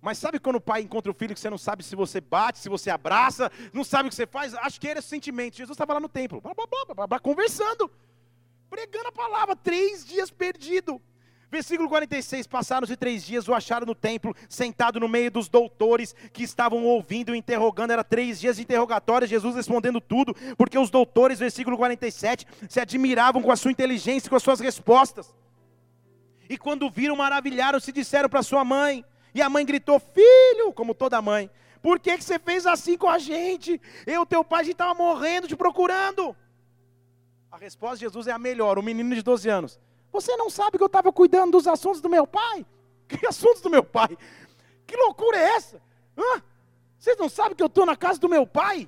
[0.02, 2.58] Mas sabe quando o pai encontra o filho que você não sabe se você bate,
[2.58, 4.56] se você abraça, não sabe o que você faz?
[4.56, 5.58] Acho que era esse sentimento.
[5.58, 6.66] Jesus estava lá no templo, blá, blá,
[6.96, 7.88] blá, blá, conversando,
[8.68, 11.00] pregando a palavra, três dias perdido.
[11.52, 16.44] Versículo 46: Passaram-se três dias, o acharam no templo, sentado no meio dos doutores que
[16.44, 17.92] estavam ouvindo e interrogando.
[17.92, 23.42] Era três dias de interrogatório, Jesus respondendo tudo, porque os doutores, versículo 47, se admiravam
[23.42, 25.34] com a sua inteligência e com as suas respostas.
[26.48, 29.04] E quando viram, maravilharam-se, disseram para sua mãe.
[29.34, 31.50] E a mãe gritou: Filho, como toda mãe,
[31.82, 33.82] por que, que você fez assim com a gente?
[34.06, 36.36] Eu, teu pai, a gente estava morrendo te procurando.
[37.52, 38.78] A resposta de Jesus é a melhor.
[38.78, 39.80] O menino de 12 anos
[40.12, 42.66] você não sabe que eu estava cuidando dos assuntos do meu pai?
[43.08, 44.16] Que assuntos do meu pai?
[44.86, 45.82] Que loucura é essa?
[46.16, 46.44] Hã?
[47.00, 48.88] Vocês não sabem que eu estou na casa do meu pai?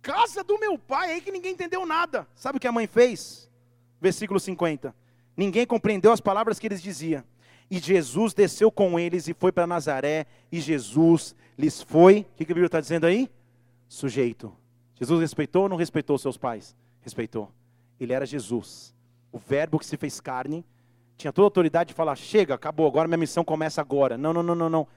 [0.00, 2.28] Casa do meu pai, aí que ninguém entendeu nada.
[2.36, 3.50] Sabe o que a mãe fez?
[4.00, 4.94] Versículo 50.
[5.36, 7.24] Ninguém compreendeu as palavras que eles diziam.
[7.68, 12.20] E Jesus desceu com eles e foi para Nazaré, e Jesus lhes foi.
[12.20, 13.28] O que, que a Bíblia está dizendo aí?
[13.88, 14.54] Sujeito.
[14.94, 16.76] Jesus respeitou ou não respeitou seus pais?
[17.00, 17.50] Respeitou.
[17.98, 18.94] Ele era Jesus
[19.32, 20.64] o verbo que se fez carne,
[21.16, 24.18] tinha toda a autoridade de falar: chega, acabou, agora minha missão começa agora.
[24.18, 24.88] Não, não, não, não, não.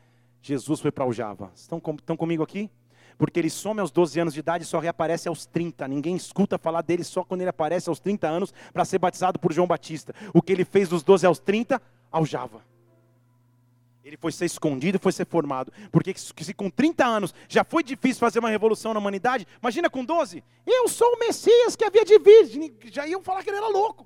[0.41, 1.51] Jesus foi para o Java.
[1.55, 2.69] Estão, com, estão comigo aqui?
[3.17, 5.87] Porque ele some aos 12 anos de idade e só reaparece aos 30.
[5.87, 9.53] Ninguém escuta falar dele só quando ele aparece aos 30 anos para ser batizado por
[9.53, 10.13] João Batista.
[10.33, 11.81] O que ele fez dos 12 aos 30,
[12.11, 12.61] aljava.
[14.03, 15.71] Ele foi ser escondido, foi ser formado.
[15.91, 20.05] Porque se com 30 anos já foi difícil fazer uma revolução na humanidade, imagina com
[20.05, 20.43] 12.
[20.67, 22.73] Eu sou o Messias que havia de vir.
[22.91, 24.05] Já iam falar que ele era louco.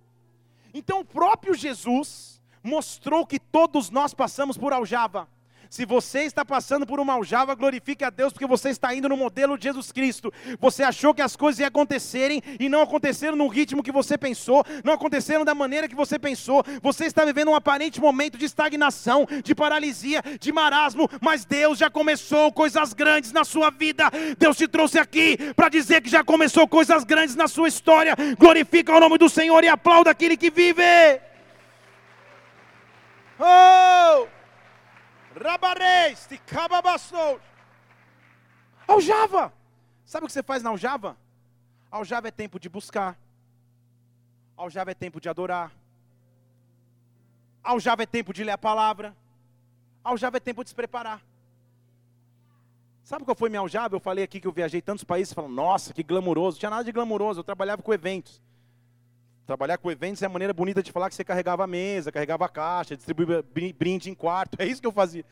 [0.74, 5.28] Então o próprio Jesus mostrou que todos nós passamos por aljava.
[5.70, 9.16] Se você está passando por uma aljava, glorifique a Deus, porque você está indo no
[9.16, 10.34] modelo de Jesus Cristo.
[10.60, 14.66] Você achou que as coisas iam acontecerem e não aconteceram no ritmo que você pensou,
[14.84, 16.64] não aconteceram da maneira que você pensou.
[16.82, 21.90] Você está vivendo um aparente momento de estagnação, de paralisia, de marasmo, mas Deus já
[21.90, 24.06] começou coisas grandes na sua vida.
[24.40, 28.16] Deus te trouxe aqui para dizer que já começou coisas grandes na sua história.
[28.40, 30.82] Glorifica o nome do Senhor e aplauda aquele que vive.
[33.40, 34.39] Oh!
[35.40, 37.40] Rabareis, ticababastou.
[38.88, 39.54] Aljava.
[40.06, 41.18] Sabe o que você faz na aljava?
[41.92, 43.18] Aljava é tempo de buscar.
[44.58, 45.72] Aljava é tempo de adorar.
[47.64, 49.16] Aljava é tempo de ler a palavra.
[50.04, 51.22] Aljava é tempo de se preparar.
[53.04, 53.96] Sabe qual foi minha aljava?
[53.96, 56.56] Eu falei aqui que eu viajei tantos países, falando, nossa, que glamouroso.
[56.56, 58.42] Não tinha nada de glamouroso, eu trabalhava com eventos.
[59.50, 62.46] Trabalhar com eventos é a maneira bonita de falar que você carregava a mesa, carregava
[62.46, 64.56] a caixa, distribuía brinde em quarto.
[64.62, 65.26] É isso que eu fazia.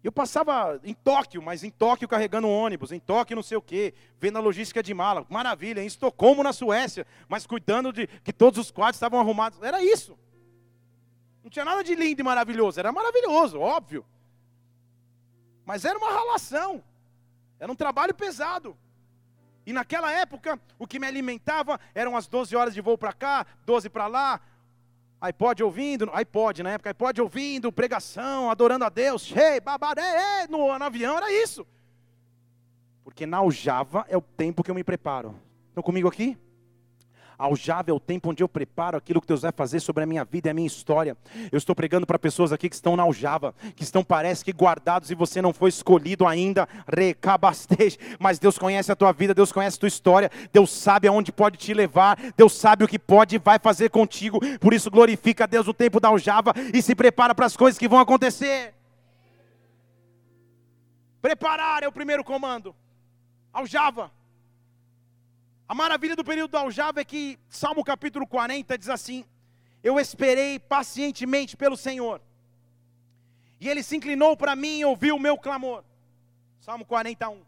[0.00, 3.92] Eu passava em Tóquio, mas em Tóquio carregando ônibus, em Tóquio não sei o quê,
[4.20, 5.26] vendo a logística de mala.
[5.28, 9.60] Maravilha, em Estocolmo, na Suécia, mas cuidando de que todos os quartos estavam arrumados.
[9.60, 10.16] Era isso.
[11.42, 14.06] Não tinha nada de lindo e maravilhoso, era maravilhoso, óbvio.
[15.64, 16.84] Mas era uma ralação.
[17.58, 18.78] Era um trabalho pesado.
[19.66, 23.46] E naquela época, o que me alimentava eram as 12 horas de voo para cá,
[23.66, 24.40] 12 para lá,
[25.20, 30.84] iPod ouvindo, iPod na época, iPod ouvindo, pregação, adorando a Deus, cheio, babaré, no, no
[30.84, 31.66] avião, era isso.
[33.04, 35.34] Porque na aljava é o tempo que eu me preparo.
[35.68, 36.38] Estão comigo aqui?
[37.40, 40.24] Aljava é o tempo onde eu preparo aquilo que Deus vai fazer sobre a minha
[40.24, 41.16] vida e a minha história.
[41.50, 45.10] Eu estou pregando para pessoas aqui que estão na aljava, que estão, parece que guardados
[45.10, 47.96] e você não foi escolhido ainda, recabastej.
[48.18, 51.56] Mas Deus conhece a tua vida, Deus conhece a tua história, Deus sabe aonde pode
[51.56, 54.38] te levar, Deus sabe o que pode e vai fazer contigo.
[54.58, 57.78] Por isso, glorifica a Deus o tempo da aljava e se prepara para as coisas
[57.78, 58.74] que vão acontecer.
[61.22, 62.76] Preparar é o primeiro comando.
[63.50, 64.19] Aljava.
[65.70, 69.24] A maravilha do período da aljava é que Salmo capítulo 40 diz assim:
[69.84, 72.20] Eu esperei pacientemente pelo Senhor,
[73.60, 75.84] e Ele se inclinou para mim e ouviu o meu clamor.
[76.58, 77.40] Salmo 41.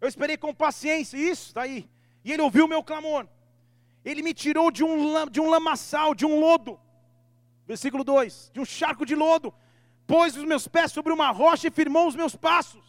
[0.00, 1.88] Eu esperei com paciência, isso, está aí.
[2.24, 3.28] E Ele ouviu o meu clamor.
[4.04, 6.80] Ele me tirou de um, de um lamaçal, de um lodo.
[7.64, 9.54] Versículo 2: De um charco de lodo,
[10.04, 12.84] pôs os meus pés sobre uma rocha e firmou os meus passos.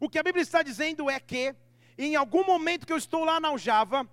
[0.00, 1.54] O que a Bíblia está dizendo é que
[2.00, 4.08] e em algum momento que eu estou lá na aljava,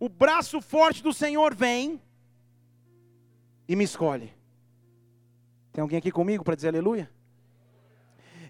[0.00, 2.02] o braço forte do Senhor vem
[3.68, 4.34] e me escolhe.
[5.72, 7.08] Tem alguém aqui comigo para dizer aleluia?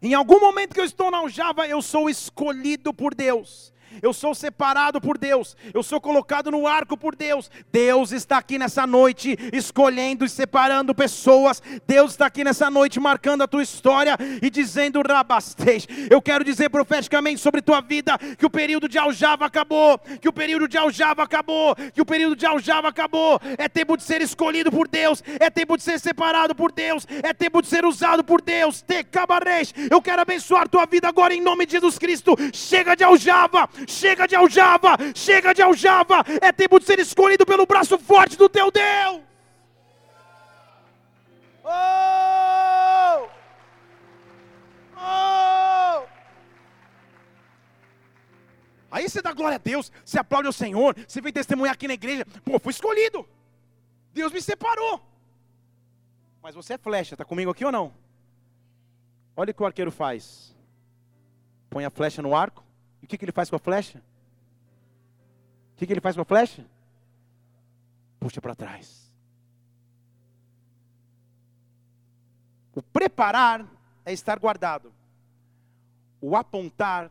[0.01, 4.35] Em algum momento que eu estou na aljava, eu sou escolhido por Deus eu sou
[4.35, 7.51] separado por Deus, eu sou colocado no arco por Deus.
[7.73, 11.63] Deus está aqui nessa noite escolhendo e separando pessoas.
[11.87, 15.87] Deus está aqui nessa noite marcando a tua história e dizendo: Rabastej.
[16.11, 20.33] Eu quero dizer profeticamente sobre tua vida que o período de aljava acabou, que o
[20.33, 23.41] período de aljava acabou, que o período de aljava acabou.
[23.57, 27.33] É tempo de ser escolhido por Deus, é tempo de ser separado por Deus, é
[27.33, 28.83] tempo de ser usado por Deus.
[28.83, 29.75] Te cabareis.
[29.91, 32.37] Eu quero abençoar tua vida agora em nome de Jesus Cristo.
[32.53, 36.25] Chega de aljava, Chega de aljava, chega de aljava.
[36.41, 39.23] É tempo de ser escolhido pelo braço forte do teu Deus.
[41.65, 43.29] Oh!
[44.97, 46.07] Oh!
[48.91, 51.95] Aí você dá glória a Deus, você aplaude ao Senhor, você vem testemunhar aqui na
[51.95, 52.25] igreja.
[52.45, 53.29] Pô, fui escolhido.
[54.13, 55.01] Deus me separou.
[56.43, 57.93] Mas você é flecha, está comigo aqui ou não?
[59.37, 60.57] Olha o que o arqueiro faz.
[61.69, 62.65] Põe a flecha no arco,
[63.09, 64.03] o que, que ele faz com a flecha?
[65.73, 66.63] O que, que ele faz com a flecha?
[68.21, 69.11] Puxa para trás.
[72.75, 73.67] O preparar
[74.05, 74.93] é estar guardado.
[76.21, 77.11] O apontar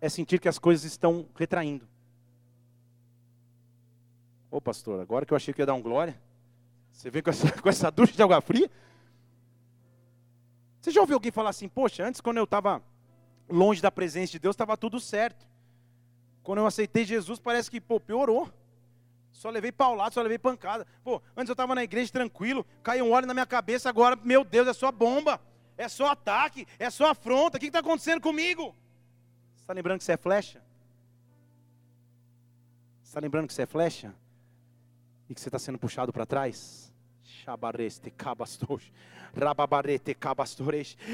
[0.00, 1.86] é sentir que as coisas estão retraindo.
[4.50, 6.18] Ô pastor, agora que eu achei que ia dar um glória,
[6.90, 8.70] você vem com essa, com essa ducha de água fria?
[10.80, 12.82] Você já ouviu alguém falar assim, poxa, antes quando eu estava
[13.48, 15.46] longe da presença de Deus, estava tudo certo.
[16.42, 18.48] Quando eu aceitei Jesus, parece que, pô, piorou.
[19.32, 20.86] Só levei paulado, só levei pancada.
[21.04, 24.44] Pô, antes eu estava na igreja tranquilo, caiu um óleo na minha cabeça, agora, meu
[24.44, 25.40] Deus, é só bomba,
[25.76, 27.56] é só ataque, é só afronta.
[27.56, 28.74] O que está acontecendo comigo?
[29.58, 30.62] está lembrando que você é flecha?
[33.02, 34.14] Está lembrando que você é flecha?
[35.28, 36.92] E que você está sendo puxado para trás?
[37.46, 38.90] Chabareste cabastos.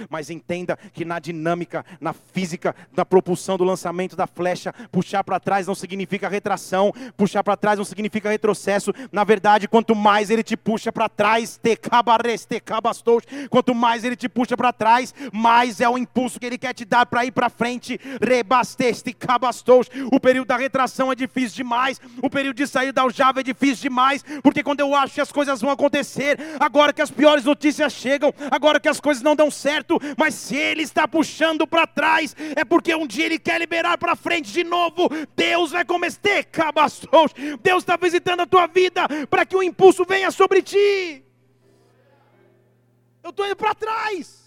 [0.09, 5.41] Mas entenda que na dinâmica, na física, na propulsão do lançamento da flecha, puxar para
[5.41, 8.93] trás não significa retração, puxar para trás não significa retrocesso.
[9.11, 11.61] Na verdade, quanto mais ele te puxa para trás,
[13.51, 16.85] quanto mais ele te puxa para trás, mais é o impulso que ele quer te
[16.85, 17.99] dar para ir para frente.
[20.13, 23.91] O período da retração é difícil demais, o período de sair da aljava é difícil
[23.91, 26.22] demais, porque quando eu acho que as coisas vão acontecer,
[26.59, 30.35] agora que as piores notícias chegam, chegam, agora que as coisas não dão certo, mas
[30.35, 34.53] se Ele está puxando para trás, é porque um dia Ele quer liberar para frente
[34.53, 35.09] de novo.
[35.35, 36.21] Deus vai começar,
[37.63, 41.25] Deus está visitando a tua vida para que o impulso venha sobre ti.
[43.23, 44.43] Eu estou indo para trás.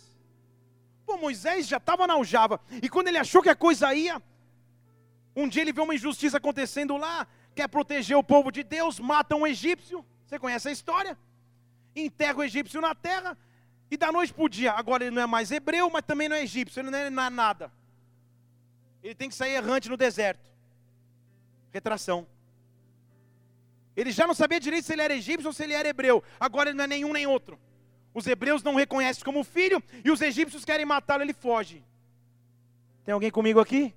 [1.06, 4.22] Pô, Moisés já estava na aljava, e quando ele achou que a coisa ia,
[5.36, 9.36] um dia ele vê uma injustiça acontecendo lá, quer proteger o povo de Deus, mata
[9.36, 10.04] um egípcio.
[10.26, 11.16] Você conhece a história?
[11.96, 13.38] Enterra o egípcio na terra,
[13.90, 16.36] e da noite para o dia, agora ele não é mais hebreu, mas também não
[16.36, 17.72] é egípcio, ele não é, nada.
[19.04, 20.50] Ele tem que sair errante no deserto.
[21.72, 22.28] Retração.
[23.96, 26.24] Ele já não sabia direito se ele era egípcio ou se ele era hebreu.
[26.40, 27.60] Agora ele não é nenhum nem outro.
[28.14, 31.84] Os hebreus não o reconhecem como filho e os egípcios querem matá-lo, ele foge.
[33.04, 33.94] Tem alguém comigo aqui?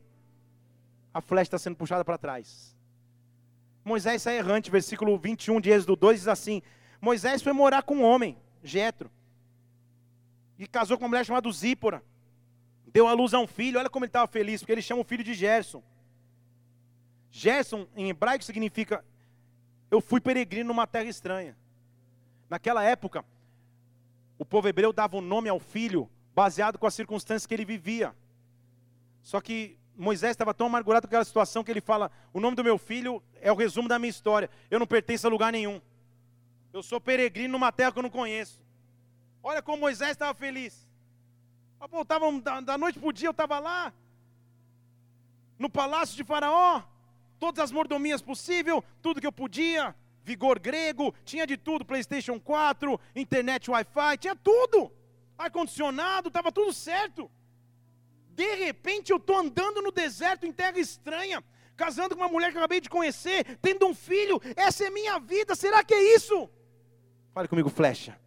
[1.14, 2.76] A flecha está sendo puxada para trás.
[3.84, 6.62] Moisés sai errante, versículo 21 de Êxodo 2 diz assim:
[7.00, 9.10] Moisés foi morar com um homem, Jetro,
[10.58, 12.02] e casou com uma mulher chamada Zípora.
[12.86, 15.04] Deu à luz a um filho, olha como ele estava feliz, porque ele chama o
[15.04, 15.82] filho de Gerson.
[17.30, 19.04] Gerson, em hebraico, significa
[19.90, 21.56] eu fui peregrino numa terra estranha.
[22.48, 23.24] Naquela época,
[24.38, 27.64] o povo hebreu dava o um nome ao filho baseado com as circunstâncias que ele
[27.64, 28.14] vivia.
[29.22, 32.64] Só que Moisés estava tão amargurado com aquela situação que ele fala: O nome do
[32.64, 34.48] meu filho é o resumo da minha história.
[34.70, 35.80] Eu não pertenço a lugar nenhum.
[36.72, 38.60] Eu sou peregrino numa terra que eu não conheço.
[39.42, 40.88] Olha como Moisés estava feliz.
[41.90, 43.92] Pô, tava, da, da noite para o dia eu estava lá,
[45.58, 46.82] no palácio de Faraó,
[47.38, 49.94] todas as mordomias possíveis, tudo que eu podia,
[50.24, 54.92] vigor grego, tinha de tudo, PlayStation 4, internet Wi-Fi, tinha tudo.
[55.38, 57.30] Ar-condicionado, estava tudo certo.
[58.30, 61.42] De repente eu estou andando no deserto em terra estranha,
[61.76, 65.18] casando com uma mulher que eu acabei de conhecer, tendo um filho, essa é minha
[65.18, 66.50] vida, será que é isso?
[67.32, 68.18] Fale comigo, flecha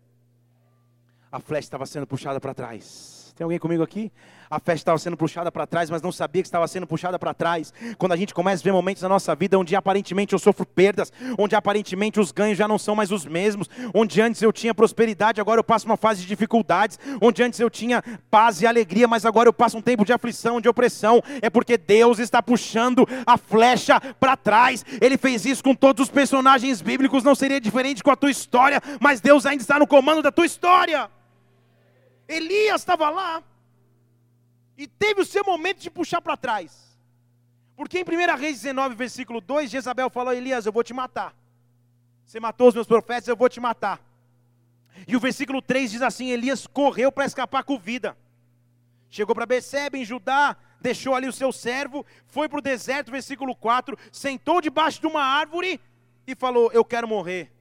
[1.32, 3.20] a flecha estava sendo puxada para trás.
[3.42, 4.12] Tem alguém comigo aqui?
[4.52, 7.34] A flecha estava sendo puxada para trás, mas não sabia que estava sendo puxada para
[7.34, 7.74] trás.
[7.98, 11.12] Quando a gente começa a ver momentos na nossa vida onde aparentemente eu sofro perdas,
[11.39, 15.42] onde aparentemente os ganhos já não são mais os mesmos, onde antes eu tinha prosperidade,
[15.42, 19.26] agora eu passo uma fase de dificuldades, onde antes eu tinha paz e alegria, mas
[19.26, 23.39] agora eu passo um tempo de aflição, de opressão, é porque Deus está puxando a
[23.39, 24.86] flecha para trás.
[25.02, 28.80] Ele fez isso com todos os personagens bíblicos, não seria diferente com a tua história,
[29.00, 31.10] mas Deus ainda está no comando da tua história.
[32.32, 33.44] Elias estava lá
[34.78, 36.98] e teve o seu momento de puxar para trás.
[37.76, 41.36] Porque em 1 Reis 19, versículo 2, Jezabel falou: Elias, eu vou te matar.
[42.26, 44.02] Você matou os meus profetas, eu vou te matar.
[45.08, 48.18] E o versículo 3 diz assim: Elias correu para escapar com vida.
[49.10, 53.54] Chegou para Becebe, em Judá, deixou ali o seu servo, foi para o deserto, versículo
[53.54, 55.82] 4, sentou debaixo de uma árvore
[56.26, 57.52] e falou: Eu quero morrer.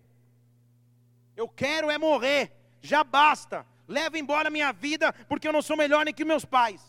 [1.36, 6.04] Eu quero é morrer, já basta leva embora minha vida, porque eu não sou melhor
[6.04, 6.80] nem que meus pais.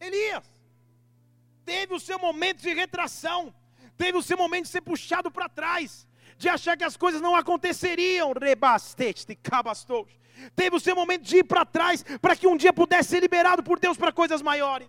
[0.00, 0.44] Elias
[1.64, 3.54] teve o seu momento de retração,
[3.96, 6.06] teve o seu momento de ser puxado para trás,
[6.36, 8.32] de achar que as coisas não aconteceriam.
[8.32, 10.08] Rebastete, cabastou.
[10.56, 13.62] Teve o seu momento de ir para trás, para que um dia pudesse ser liberado
[13.62, 14.88] por Deus para coisas maiores.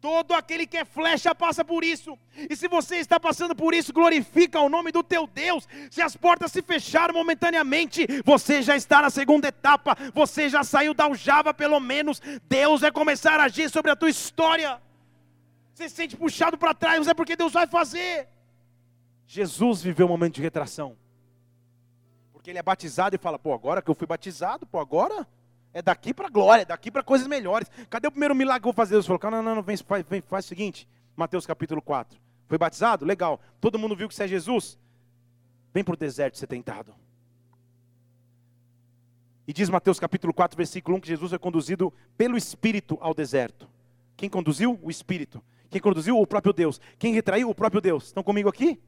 [0.00, 2.16] Todo aquele que é flecha passa por isso.
[2.48, 5.66] E se você está passando por isso, glorifica o nome do teu Deus.
[5.90, 9.96] Se as portas se fecharam momentaneamente, você já está na segunda etapa.
[10.14, 12.20] Você já saiu da aljava, pelo menos.
[12.48, 14.80] Deus vai começar a agir sobre a tua história.
[15.74, 18.28] Você se sente puxado para trás, mas é porque Deus vai fazer.
[19.26, 20.96] Jesus viveu um momento de retração.
[22.32, 25.26] Porque ele é batizado e fala: pô, agora que eu fui batizado, pô, agora
[25.72, 27.70] é daqui para glória, é daqui para coisas melhores.
[27.90, 28.94] Cadê o primeiro milagre que eu vou fazer?
[28.94, 30.88] Deus falou: não, não, não, vem, faz, vem, faz o seguinte.
[31.16, 32.18] Mateus capítulo 4.
[32.48, 33.04] Foi batizado?
[33.04, 33.40] Legal.
[33.60, 34.78] Todo mundo viu que você é Jesus?
[35.72, 36.94] Vem para o deserto ser tentado.
[39.46, 43.68] E diz Mateus capítulo 4, versículo 1, que Jesus é conduzido pelo Espírito ao deserto.
[44.16, 44.78] Quem conduziu?
[44.82, 45.42] O Espírito.
[45.70, 46.18] Quem conduziu?
[46.18, 46.80] O próprio Deus.
[46.98, 47.48] Quem retraiu?
[47.48, 48.06] O próprio Deus.
[48.06, 48.80] Estão comigo aqui?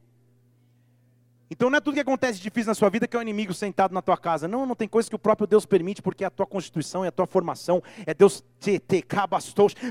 [1.51, 3.92] Então não é tudo que acontece difícil na sua vida que é o inimigo sentado
[3.92, 4.46] na tua casa.
[4.46, 7.09] Não, não tem coisa que o próprio Deus permite, porque é a tua constituição, é
[7.09, 9.05] a tua formação, é Deus te, te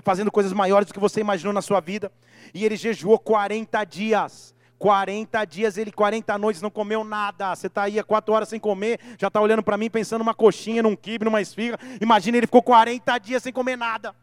[0.01, 2.09] fazendo coisas maiores do que você imaginou na sua vida.
[2.53, 4.57] E ele jejuou 40 dias.
[4.77, 7.53] 40 dias, ele 40 noites não comeu nada.
[7.53, 10.33] Você está aí há 4 horas sem comer, já está olhando para mim pensando numa
[10.33, 11.77] coxinha, num quibe, numa esfirra.
[11.99, 14.15] Imagina, ele ficou 40 dias sem comer nada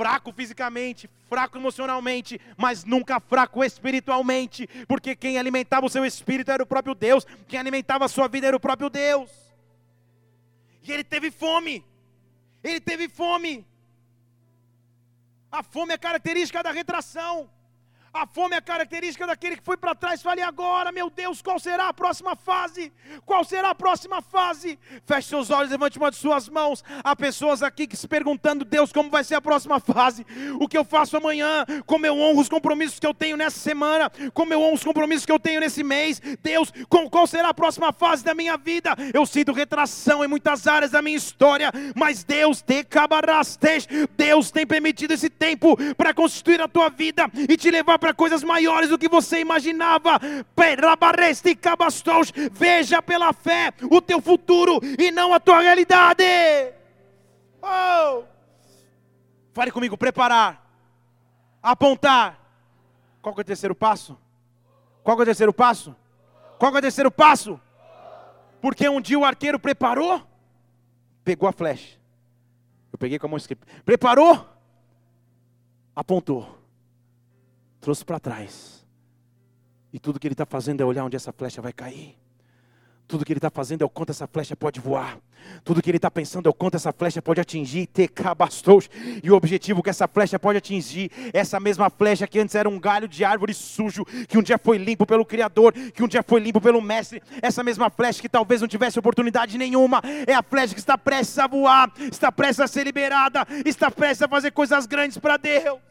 [0.00, 6.62] fraco fisicamente, fraco emocionalmente, mas nunca fraco espiritualmente, porque quem alimentava o seu espírito era
[6.62, 9.30] o próprio Deus, quem alimentava a sua vida era o próprio Deus.
[10.82, 11.84] E ele teve fome,
[12.64, 13.66] ele teve fome.
[15.52, 17.50] A fome é característica da retração.
[18.12, 20.20] A fome é característica daquele que foi para trás.
[20.20, 22.92] Fale agora, meu Deus, qual será a próxima fase?
[23.24, 24.76] Qual será a próxima fase?
[25.06, 26.82] Feche seus olhos, levante uma de suas mãos.
[27.04, 30.26] Há pessoas aqui que se perguntando, Deus, como vai ser a próxima fase?
[30.58, 31.64] O que eu faço amanhã?
[31.86, 34.10] Como eu honro os compromissos que eu tenho nessa semana?
[34.34, 36.20] Como eu honro os compromissos que eu tenho nesse mês?
[36.42, 38.90] Deus, qual será a próxima fase da minha vida?
[39.14, 42.84] Eu sinto retração em muitas áreas da minha história, mas Deus, te
[44.16, 48.42] Deus tem permitido esse tempo para constituir a tua vida e te levar para coisas
[48.42, 50.18] maiores do que você imaginava.
[52.52, 56.24] Veja pela fé o teu futuro e não a tua realidade.
[57.62, 58.24] Oh!
[59.52, 60.66] Fale comigo, preparar,
[61.62, 62.40] apontar.
[63.20, 64.18] Qual é o terceiro passo?
[65.04, 65.94] Qual é o terceiro passo?
[66.58, 67.60] Qual é o terceiro passo?
[68.60, 70.22] Porque um dia o arqueiro preparou,
[71.22, 71.98] pegou a flecha.
[72.92, 73.66] Eu peguei com a mão esquerda.
[73.84, 74.46] Preparou,
[75.94, 76.59] apontou
[77.80, 78.86] trouxe para trás.
[79.92, 82.16] E tudo que ele está fazendo é olhar onde essa flecha vai cair.
[83.08, 85.18] Tudo que ele está fazendo é o quanto essa flecha pode voar.
[85.64, 87.88] Tudo que ele está pensando é o quanto essa flecha pode atingir.
[87.88, 88.88] Tecabastos.
[89.20, 92.78] E o objetivo que essa flecha pode atingir, essa mesma flecha que antes era um
[92.78, 96.38] galho de árvore sujo, que um dia foi limpo pelo Criador, que um dia foi
[96.38, 97.20] limpo pelo Mestre.
[97.42, 101.36] Essa mesma flecha que talvez não tivesse oportunidade nenhuma, é a flecha que está prestes
[101.36, 105.89] a voar, está prestes a ser liberada, está prestes a fazer coisas grandes para Deus.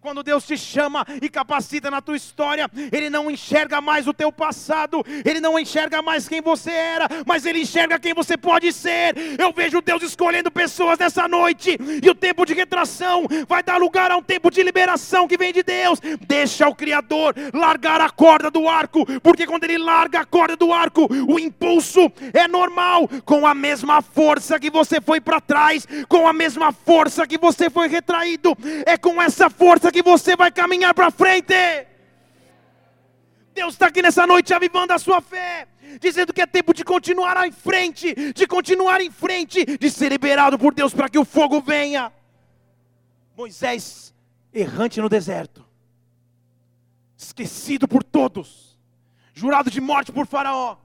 [0.00, 4.32] Quando Deus te chama e capacita na tua história, Ele não enxerga mais o teu
[4.32, 9.14] passado, Ele não enxerga mais quem você era, mas Ele enxerga quem você pode ser.
[9.38, 14.10] Eu vejo Deus escolhendo pessoas nessa noite, e o tempo de retração vai dar lugar
[14.10, 16.00] a um tempo de liberação que vem de Deus.
[16.26, 20.72] Deixa o Criador largar a corda do arco, porque quando Ele larga a corda do
[20.72, 26.26] arco, o impulso é normal, com a mesma força que você foi para trás, com
[26.26, 30.94] a mesma força que você foi retraído, é com essa força que você vai caminhar
[30.94, 31.54] para frente.
[33.52, 35.68] Deus está aqui nessa noite avivando a sua fé,
[36.00, 40.58] dizendo que é tempo de continuar em frente, de continuar em frente, de ser liberado
[40.58, 42.12] por Deus para que o fogo venha.
[43.36, 44.14] Moisés,
[44.52, 45.66] errante no deserto,
[47.16, 48.78] esquecido por todos,
[49.34, 50.76] jurado de morte por Faraó,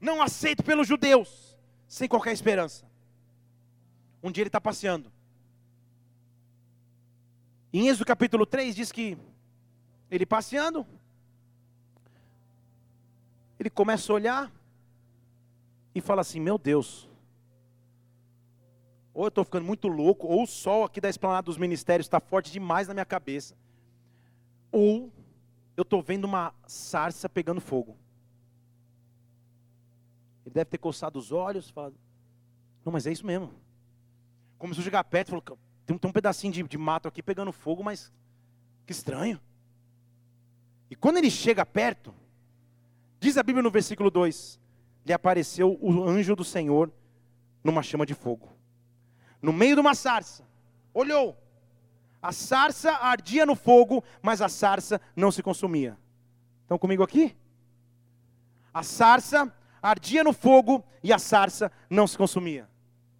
[0.00, 1.56] não aceito pelos judeus,
[1.86, 2.84] sem qualquer esperança.
[4.22, 5.12] Um dia ele está passeando,
[7.72, 9.16] em Êxodo capítulo 3 diz que
[10.10, 10.86] ele passeando,
[13.58, 14.52] ele começa a olhar
[15.94, 17.08] e fala assim: Meu Deus,
[19.14, 22.20] ou eu estou ficando muito louco, ou o sol aqui da esplanada dos ministérios está
[22.20, 23.56] forte demais na minha cabeça,
[24.70, 25.10] ou
[25.76, 27.96] eu estou vendo uma sarça pegando fogo.
[30.44, 31.94] Ele deve ter coçado os olhos, falado:
[32.84, 33.50] Não, mas é isso mesmo.
[34.58, 37.82] Começou a chegar perto, falou: tem, tem um pedacinho de, de mato aqui pegando fogo,
[37.82, 38.12] mas
[38.86, 39.40] que estranho.
[40.90, 42.14] E quando ele chega perto,
[43.18, 44.60] diz a Bíblia no versículo 2:
[45.04, 46.92] lhe apareceu o anjo do Senhor
[47.62, 48.52] numa chama de fogo,
[49.40, 50.44] no meio de uma sarça.
[50.94, 51.36] Olhou,
[52.20, 55.98] a sarça ardia no fogo, mas a sarça não se consumia.
[56.62, 57.36] Estão comigo aqui?
[58.72, 59.52] A sarça
[59.82, 62.68] ardia no fogo e a sarça não se consumia.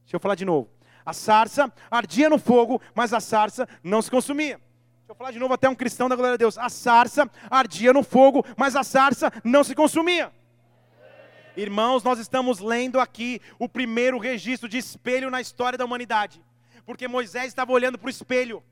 [0.05, 0.72] Deixa eu falar de novo.
[1.05, 4.57] A sarça ardia no fogo, mas a sarça não se consumia.
[4.59, 6.57] Deixa eu falar de novo até um cristão da glória a Deus.
[6.57, 10.33] A sarça ardia no fogo, mas a sarça não se consumia.
[11.57, 16.43] Irmãos, nós estamos lendo aqui o primeiro registro de espelho na história da humanidade.
[16.87, 18.63] Porque Moisés estava olhando para o espelho.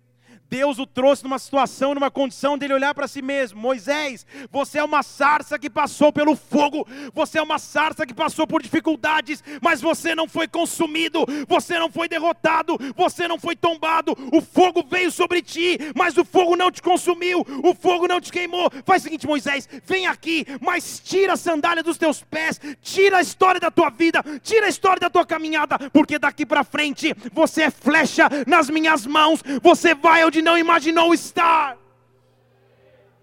[0.51, 3.61] Deus o trouxe numa situação, numa condição dele olhar para si mesmo.
[3.61, 6.85] Moisés, você é uma sarça que passou pelo fogo,
[7.15, 11.89] você é uma sarça que passou por dificuldades, mas você não foi consumido, você não
[11.89, 14.13] foi derrotado, você não foi tombado.
[14.33, 18.33] O fogo veio sobre ti, mas o fogo não te consumiu, o fogo não te
[18.33, 18.69] queimou.
[18.85, 23.23] Faz o seguinte, Moisés, vem aqui, mas tira a sandália dos teus pés, tira a
[23.23, 27.63] história da tua vida, tira a história da tua caminhada, porque daqui para frente você
[27.63, 31.77] é flecha nas minhas mãos, você vai onde não imaginou estar.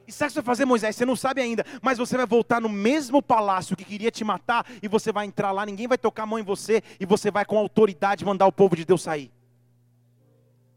[0.07, 0.95] E sabe o que você vai fazer, Moisés?
[0.95, 4.65] Você não sabe ainda, mas você vai voltar no mesmo palácio que queria te matar,
[4.81, 7.43] e você vai entrar lá, ninguém vai tocar a mão em você, e você vai
[7.43, 9.31] com autoridade mandar o povo de Deus sair.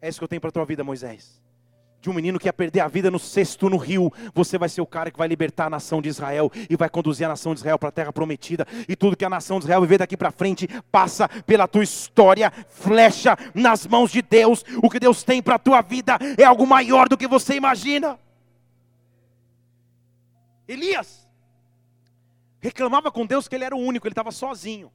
[0.03, 1.41] É isso que eu tenho para a tua vida, Moisés.
[2.01, 4.81] De um menino que ia perder a vida no cesto no rio, você vai ser
[4.81, 7.61] o cara que vai libertar a nação de Israel e vai conduzir a nação de
[7.61, 8.67] Israel para a terra prometida.
[8.89, 12.51] E tudo que a nação de Israel viver daqui para frente passa pela tua história,
[12.71, 14.65] flecha nas mãos de Deus.
[14.83, 18.19] O que Deus tem para a tua vida é algo maior do que você imagina.
[20.67, 21.29] Elias
[22.61, 24.91] reclamava com Deus que ele era o único, ele estava sozinho.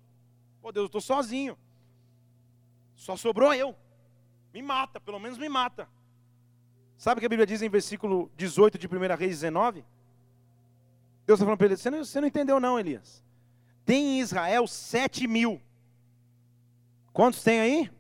[0.59, 1.55] Pô, Deus, eu estou sozinho.
[2.95, 3.75] Só sobrou eu.
[4.51, 5.87] Me mata, pelo menos me mata.
[6.97, 9.83] Sabe o que a Bíblia diz em versículo 18 de 1 Reis 19?
[11.25, 13.23] Deus está falando para ele: você não, você não entendeu, não, Elias.
[13.85, 15.61] Tem em Israel sete mil.
[17.11, 17.91] Quantos tem aí?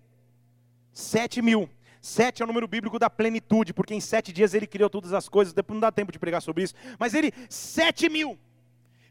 [0.93, 1.69] Sete mil.
[2.01, 5.27] Sete é o número bíblico da plenitude, porque em sete dias ele criou todas as
[5.27, 5.53] coisas.
[5.53, 6.75] Depois não dá tempo de pregar sobre isso.
[6.99, 8.37] Mas ele, sete mil.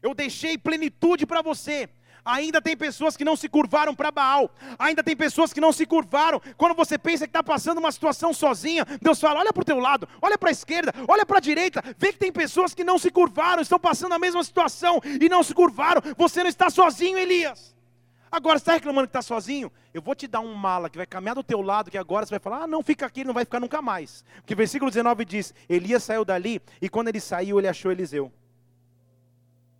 [0.01, 1.89] Eu deixei plenitude para você.
[2.25, 4.49] Ainda tem pessoas que não se curvaram para Baal.
[4.79, 6.41] Ainda tem pessoas que não se curvaram.
[6.57, 9.77] Quando você pensa que está passando uma situação sozinha, Deus fala: olha para o teu
[9.77, 11.83] lado, olha para a esquerda, olha para a direita.
[11.99, 15.43] Vê que tem pessoas que não se curvaram, estão passando a mesma situação e não
[15.43, 16.01] se curvaram.
[16.17, 17.75] Você não está sozinho, Elias.
[18.31, 19.71] Agora, está reclamando que está sozinho?
[19.93, 22.31] Eu vou te dar um mala que vai caminhar do teu lado, que agora você
[22.31, 24.25] vai falar, ah, não, fica aqui, ele não vai ficar nunca mais.
[24.37, 28.29] Porque versículo 19 diz, Elias saiu dali, e quando ele saiu, ele achou Eliseu.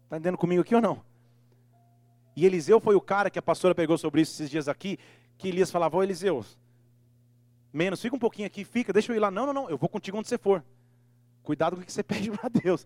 [0.06, 1.02] Está entendendo comigo aqui ou não?
[2.36, 5.00] E Eliseu foi o cara que a pastora pegou sobre isso esses dias aqui,
[5.38, 6.44] que Elias falava, ô Eliseu,
[7.72, 9.32] menos, fica um pouquinho aqui, fica, deixa eu ir lá.
[9.32, 10.64] Não, não, não, eu vou contigo onde você for.
[11.44, 12.86] Cuidado com o que você pede para Deus.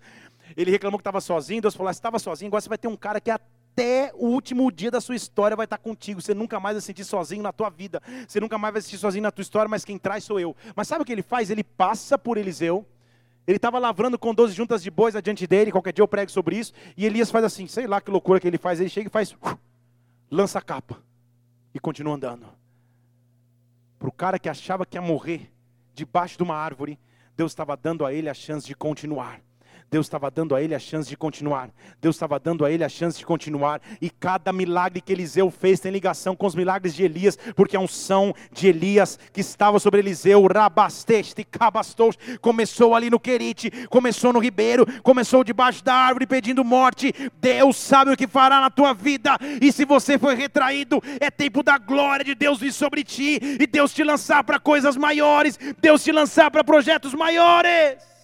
[0.56, 2.88] Ele reclamou que estava sozinho, Deus falou, ah, você estava sozinho, agora você vai ter
[2.88, 6.22] um cara que até o último dia da sua história vai estar contigo.
[6.22, 8.02] Você nunca mais vai se sentir sozinho na tua vida.
[8.28, 10.56] Você nunca mais vai se sentir sozinho na tua história, mas quem traz sou eu.
[10.76, 11.50] Mas sabe o que ele faz?
[11.50, 12.86] Ele passa por Eliseu,
[13.50, 16.56] ele estava lavrando com 12 juntas de bois adiante dele, qualquer dia eu prego sobre
[16.56, 19.12] isso, e Elias faz assim, sei lá que loucura que ele faz, ele chega e
[19.12, 19.58] faz, uh,
[20.30, 21.02] lança a capa,
[21.74, 22.45] e continua andando.
[23.97, 25.52] Para o cara que achava que ia morrer
[25.95, 27.00] debaixo de uma árvore,
[27.36, 29.41] Deus estava dando a ele a chance de continuar.
[29.92, 31.70] Deus estava dando a ele a chance de continuar.
[32.00, 33.82] Deus estava dando a ele a chance de continuar.
[34.00, 37.80] E cada milagre que Eliseu fez tem ligação com os milagres de Elias, porque a
[37.80, 44.40] unção de Elias que estava sobre Eliseu, rabasteste, cabastos, começou ali no Querite, começou no
[44.40, 47.14] ribeiro, começou debaixo da árvore pedindo morte.
[47.42, 49.38] Deus sabe o que fará na tua vida.
[49.62, 53.66] E se você foi retraído, é tempo da glória de Deus vir sobre ti e
[53.66, 58.18] Deus te lançar para coisas maiores, Deus te lançar para projetos maiores.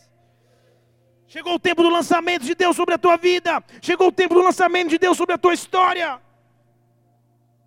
[1.36, 3.62] Chegou o tempo do lançamento de Deus sobre a tua vida.
[3.82, 6.22] Chegou o tempo do lançamento de Deus sobre a tua história.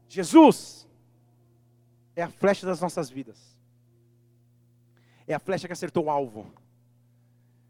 [0.08, 0.88] Jesus
[2.16, 3.38] é a flecha das nossas vidas.
[5.26, 6.50] É a flecha que acertou o alvo.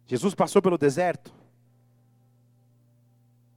[0.06, 1.34] Jesus passou pelo deserto.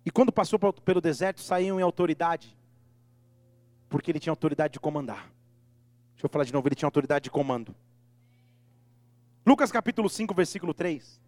[0.04, 2.58] E quando passou pelo deserto, saiu em autoridade.
[3.88, 5.32] Porque ele tinha autoridade de comandar.
[6.14, 7.76] Deixa eu falar de novo, ele tinha autoridade de comando.
[9.46, 11.22] Lucas capítulo 5, versículo 3.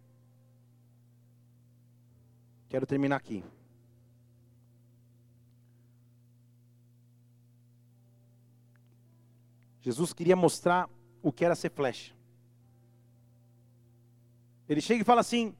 [2.74, 3.44] Quero terminar aqui.
[9.80, 10.90] Jesus queria mostrar
[11.22, 12.12] o que era ser flecha.
[14.68, 15.54] Ele chega e fala assim: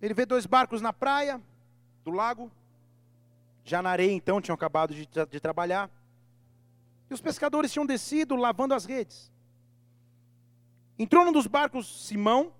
[0.00, 1.40] ele vê dois barcos na praia
[2.04, 2.50] do lago,
[3.62, 5.88] já na areia então, tinham acabado de, de trabalhar,
[7.08, 9.30] e os pescadores tinham descido lavando as redes.
[10.98, 12.52] Entrou num dos barcos Simão,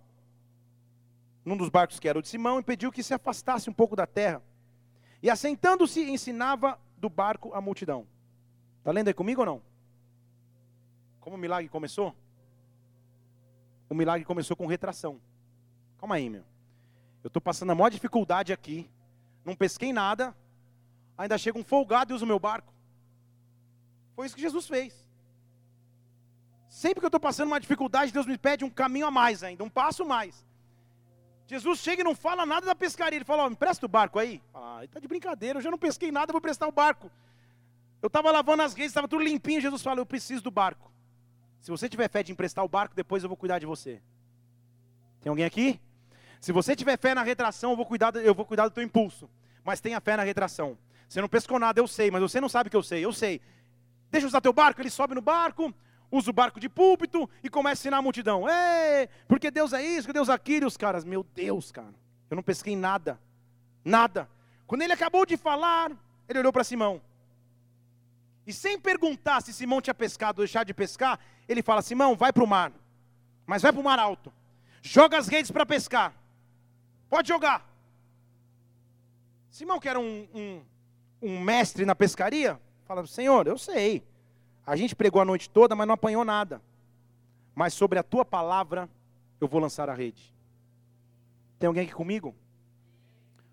[1.44, 3.96] num dos barcos que era o de Simão, e pediu que se afastasse um pouco
[3.96, 4.42] da terra.
[5.22, 8.06] E assentando-se, ensinava do barco a multidão.
[8.78, 9.62] Está lendo aí comigo ou não?
[11.20, 12.14] Como o milagre começou?
[13.88, 15.20] O milagre começou com retração.
[15.98, 16.44] Calma aí, meu.
[17.22, 18.90] Eu estou passando a maior dificuldade aqui.
[19.44, 20.34] Não pesquei nada.
[21.16, 22.72] Ainda chega um folgado e usa o meu barco.
[24.16, 25.08] Foi isso que Jesus fez.
[26.68, 29.62] Sempre que eu estou passando uma dificuldade, Deus me pede um caminho a mais ainda,
[29.62, 30.44] um passo mais.
[31.52, 33.18] Jesus chega e não fala nada da pescaria.
[33.18, 34.40] Ele fala: oh, me presta o barco aí.
[34.54, 37.10] Ah, está de brincadeira, eu já não pesquei nada, vou prestar o barco.
[38.00, 39.60] Eu estava lavando as redes, estava tudo limpinho.
[39.60, 40.90] Jesus fala: Eu preciso do barco.
[41.60, 44.00] Se você tiver fé de emprestar o barco, depois eu vou cuidar de você.
[45.20, 45.78] Tem alguém aqui?
[46.40, 49.28] Se você tiver fé na retração, eu vou cuidar, eu vou cuidar do teu impulso.
[49.62, 50.78] Mas tenha fé na retração.
[51.06, 53.42] Você não pescou nada, eu sei, mas você não sabe que eu sei, eu sei.
[54.10, 55.72] Deixa eu usar teu barco, ele sobe no barco,
[56.12, 58.44] usa o barco de púlpito e começa a ensinar a multidão.
[58.46, 60.66] Ei, porque Deus é isso, que Deus é aquilo.
[60.66, 61.94] E os caras, meu Deus, cara,
[62.28, 63.18] eu não pesquei nada.
[63.82, 64.28] Nada.
[64.66, 65.90] Quando ele acabou de falar,
[66.28, 67.00] ele olhou para Simão.
[68.46, 72.32] E sem perguntar se Simão tinha pescado ou deixado de pescar, ele fala: Simão, vai
[72.32, 72.72] para o mar.
[73.46, 74.32] Mas vai para o mar alto.
[74.82, 76.14] joga as redes para pescar.
[77.08, 77.66] Pode jogar.
[79.50, 80.62] Simão, que era um, um,
[81.22, 84.04] um mestre na pescaria, fala: Senhor, eu sei.
[84.66, 86.62] A gente pregou a noite toda, mas não apanhou nada.
[87.54, 88.88] Mas sobre a tua palavra,
[89.40, 90.32] eu vou lançar a rede.
[91.58, 92.34] Tem alguém aqui comigo?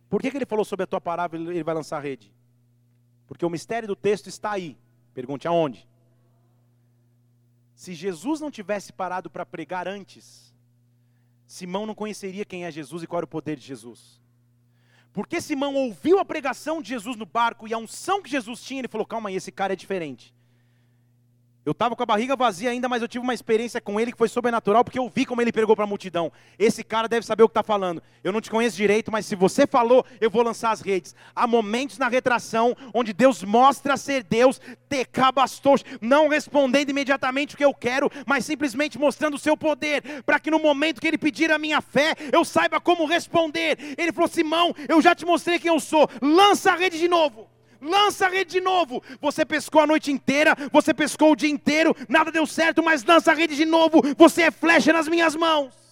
[0.09, 2.33] Por que, que ele falou sobre a tua palavra e ele vai lançar a rede?
[3.27, 4.77] Porque o mistério do texto está aí.
[5.13, 5.87] Pergunte aonde?
[7.75, 10.53] Se Jesus não tivesse parado para pregar antes,
[11.45, 14.19] Simão não conheceria quem é Jesus e qual era o poder de Jesus.
[15.13, 18.81] Porque Simão ouviu a pregação de Jesus no barco e a unção que Jesus tinha,
[18.81, 20.33] ele falou: calma aí, esse cara é diferente.
[21.65, 24.17] Eu estava com a barriga vazia ainda, mas eu tive uma experiência com ele que
[24.17, 26.31] foi sobrenatural, porque eu vi como ele pregou para a multidão.
[26.57, 28.01] Esse cara deve saber o que está falando.
[28.23, 31.13] Eu não te conheço direito, mas se você falou, eu vou lançar as redes.
[31.35, 37.65] Há momentos na retração onde Deus mostra ser Deus, tecabastos, não respondendo imediatamente o que
[37.65, 41.51] eu quero, mas simplesmente mostrando o seu poder, para que no momento que ele pedir
[41.51, 43.77] a minha fé, eu saiba como responder.
[43.97, 47.49] Ele falou: Simão, eu já te mostrei quem eu sou, lança a rede de novo
[47.81, 49.01] lança a rede de novo.
[49.21, 53.31] Você pescou a noite inteira, você pescou o dia inteiro, nada deu certo, mas lança
[53.31, 54.01] a rede de novo.
[54.17, 55.88] Você é flecha nas minhas mãos.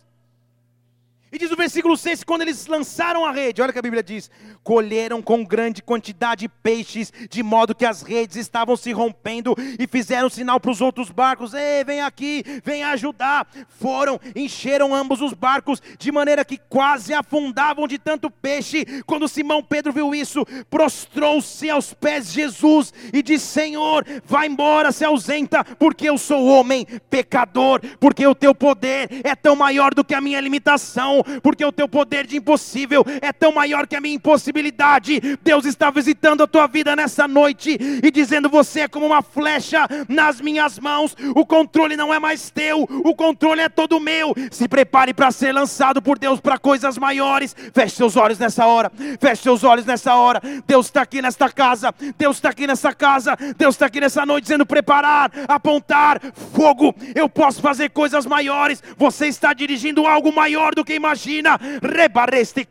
[1.30, 4.02] E diz o versículo 6: quando eles lançaram a rede, olha o que a Bíblia
[4.02, 4.32] diz:
[4.64, 10.30] colheram com grande quantidade peixes, de modo que as redes estavam se rompendo, e fizeram
[10.30, 13.46] sinal para os outros barcos: ei, vem aqui, vem ajudar.
[13.68, 18.86] Foram, encheram ambos os barcos, de maneira que quase afundavam de tanto peixe.
[19.06, 24.94] Quando Simão Pedro viu isso, prostrou-se aos pés de Jesus e disse: Senhor, vai embora,
[24.94, 30.06] se ausenta, porque eu sou homem pecador, porque o teu poder é tão maior do
[30.06, 34.01] que a minha limitação porque o teu poder de impossível é tão maior que a
[34.01, 35.20] minha impossibilidade.
[35.43, 39.88] Deus está visitando a tua vida nessa noite e dizendo: Você é como uma flecha
[40.07, 44.34] nas minhas mãos, o controle não é mais teu, o controle é todo meu.
[44.51, 47.55] Se prepare para ser lançado por Deus para coisas maiores.
[47.74, 50.41] Feche seus olhos nessa hora, feche seus olhos nessa hora.
[50.65, 54.43] Deus está aqui nesta casa, Deus está aqui nessa casa, Deus está aqui nessa noite
[54.43, 56.22] dizendo: Preparar, apontar,
[56.53, 56.95] fogo.
[57.15, 58.82] Eu posso fazer coisas maiores.
[58.95, 61.60] Você está dirigindo algo maior do que imagina imagina.
[61.82, 62.68] Rebareste.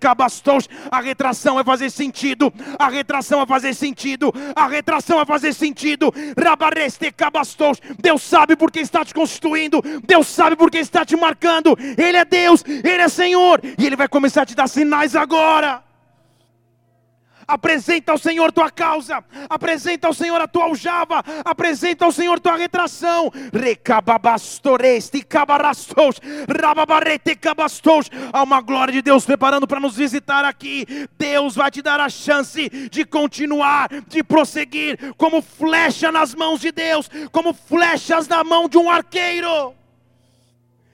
[0.91, 2.53] A retração vai fazer sentido.
[2.79, 4.33] A retração vai fazer sentido.
[4.55, 6.13] A retração vai fazer sentido.
[6.39, 7.81] Rabareste cabastos.
[7.99, 9.83] Deus sabe por que está te constituindo.
[10.07, 11.77] Deus sabe por que está te marcando.
[11.97, 13.61] Ele é Deus, Ele é Senhor.
[13.79, 15.86] E Ele vai começar a te dar sinais agora.
[17.47, 22.57] Apresenta ao Senhor tua causa, apresenta ao Senhor a tua aljava, apresenta ao Senhor tua
[22.57, 23.33] retração.
[28.33, 31.09] Há uma glória de Deus preparando para nos visitar aqui.
[31.17, 36.73] Deus vai te dar a chance de continuar, de prosseguir, como flecha nas mãos de
[36.73, 39.73] Deus, como flechas na mão de um arqueiro.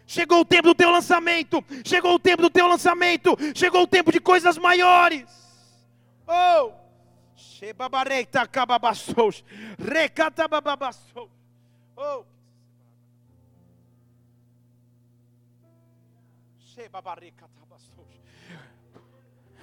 [0.07, 4.13] Chegou o tempo do teu lançamento, chegou o tempo do teu lançamento, chegou o tempo
[4.13, 5.42] de coisas maiores.
[6.27, 6.73] Oh!
[7.35, 9.45] Shebabareita cababassos.
[9.79, 11.29] Recata bababassos.
[11.97, 12.25] Oh!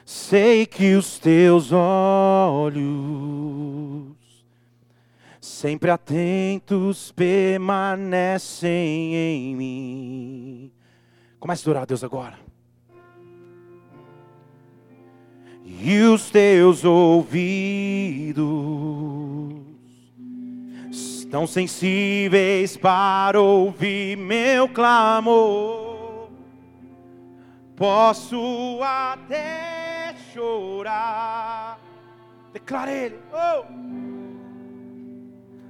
[0.05, 2.85] Sei que os teus olhos,
[5.41, 8.69] sempre atentos, permanecem
[9.15, 10.71] em mim.
[11.39, 12.48] Comece a orar a Deus agora.
[15.81, 17.49] E os teus ouvidos
[20.91, 26.29] estão sensíveis para ouvir meu clamor.
[27.77, 31.79] Posso até chorar,
[32.51, 33.63] declara ele, oh.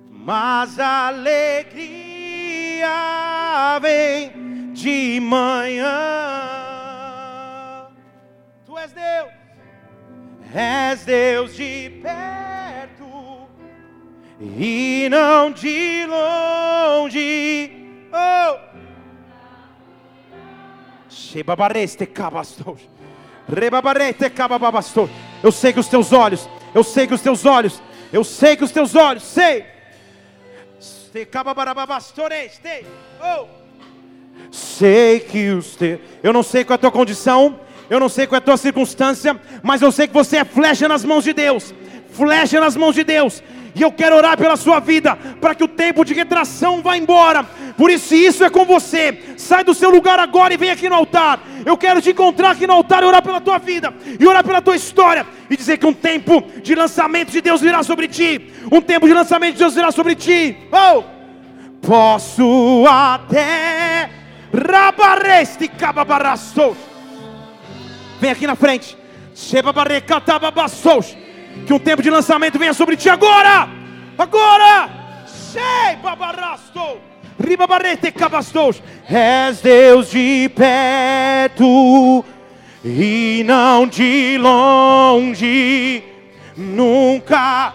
[0.09, 2.87] mas a alegria
[3.79, 5.85] vem de manhã.
[8.65, 9.38] Tu és Deus
[10.53, 13.47] és Deus de perto
[14.39, 17.71] e não de longe.
[18.11, 18.69] Oh!
[25.43, 27.81] Eu sei que os teus olhos, eu sei que os teus olhos,
[28.11, 29.65] eu sei que os teus olhos, sei.
[33.21, 33.47] Oh!
[34.51, 37.59] Sei que os teus, eu não sei qual é a tua condição,
[37.89, 40.87] eu não sei qual é a tua circunstância, mas eu sei que você é flecha
[40.87, 41.73] nas mãos de Deus.
[42.11, 43.41] Flecha nas mãos de Deus.
[43.75, 47.43] E eu quero orar pela sua vida, para que o tempo de retração vá embora.
[47.77, 50.89] Por isso, se isso é com você, sai do seu lugar agora e vem aqui
[50.89, 51.39] no altar.
[51.65, 54.61] Eu quero te encontrar aqui no altar e orar pela tua vida, e orar pela
[54.61, 58.51] tua história, e dizer que um tempo de lançamento de Deus virá sobre ti.
[58.71, 60.57] Um tempo de lançamento de Deus virá sobre ti.
[60.71, 61.03] Oh!
[61.81, 64.09] Posso até
[64.51, 66.88] Rabareste cababarastos.
[68.19, 68.97] Vem aqui na frente.
[71.65, 73.69] Que um tempo de lançamento venha sobre ti agora.
[74.17, 74.89] Agora.
[79.09, 82.25] És Deus de perto
[82.83, 86.03] e não de longe.
[86.57, 87.73] Nunca.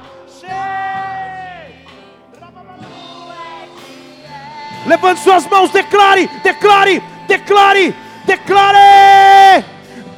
[4.86, 7.94] Levante suas mãos, declare, declare, declare,
[8.26, 9.64] declare.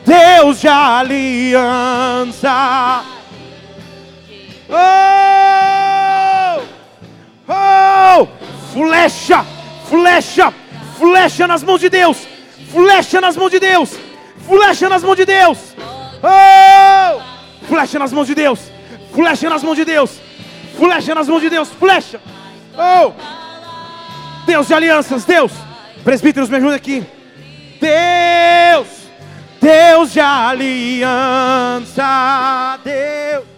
[0.06, 2.04] Deus de aliança.
[4.68, 6.62] Oh!
[7.48, 8.28] Oh!
[8.72, 9.44] Flecha,
[9.88, 10.54] flecha,
[10.96, 12.18] flecha nas mãos de Deus.
[12.70, 13.96] Flecha nas mãos de Deus.
[14.46, 15.58] Flecha nas mãos de Deus.
[16.22, 17.20] Oh!
[17.66, 18.60] Flecha nas mãos de Deus.
[19.12, 20.20] Flecha nas mãos de Deus.
[20.78, 21.68] Flecha nas mãos de Deus.
[21.70, 22.20] Flecha.
[22.78, 23.12] Oh!
[24.46, 25.50] Deus de alianças, Deus.
[26.04, 27.04] Presbíteros, me ajudem aqui.
[27.80, 29.05] Deus.
[29.66, 32.04] Deus de aliança,
[32.84, 33.55] Deus.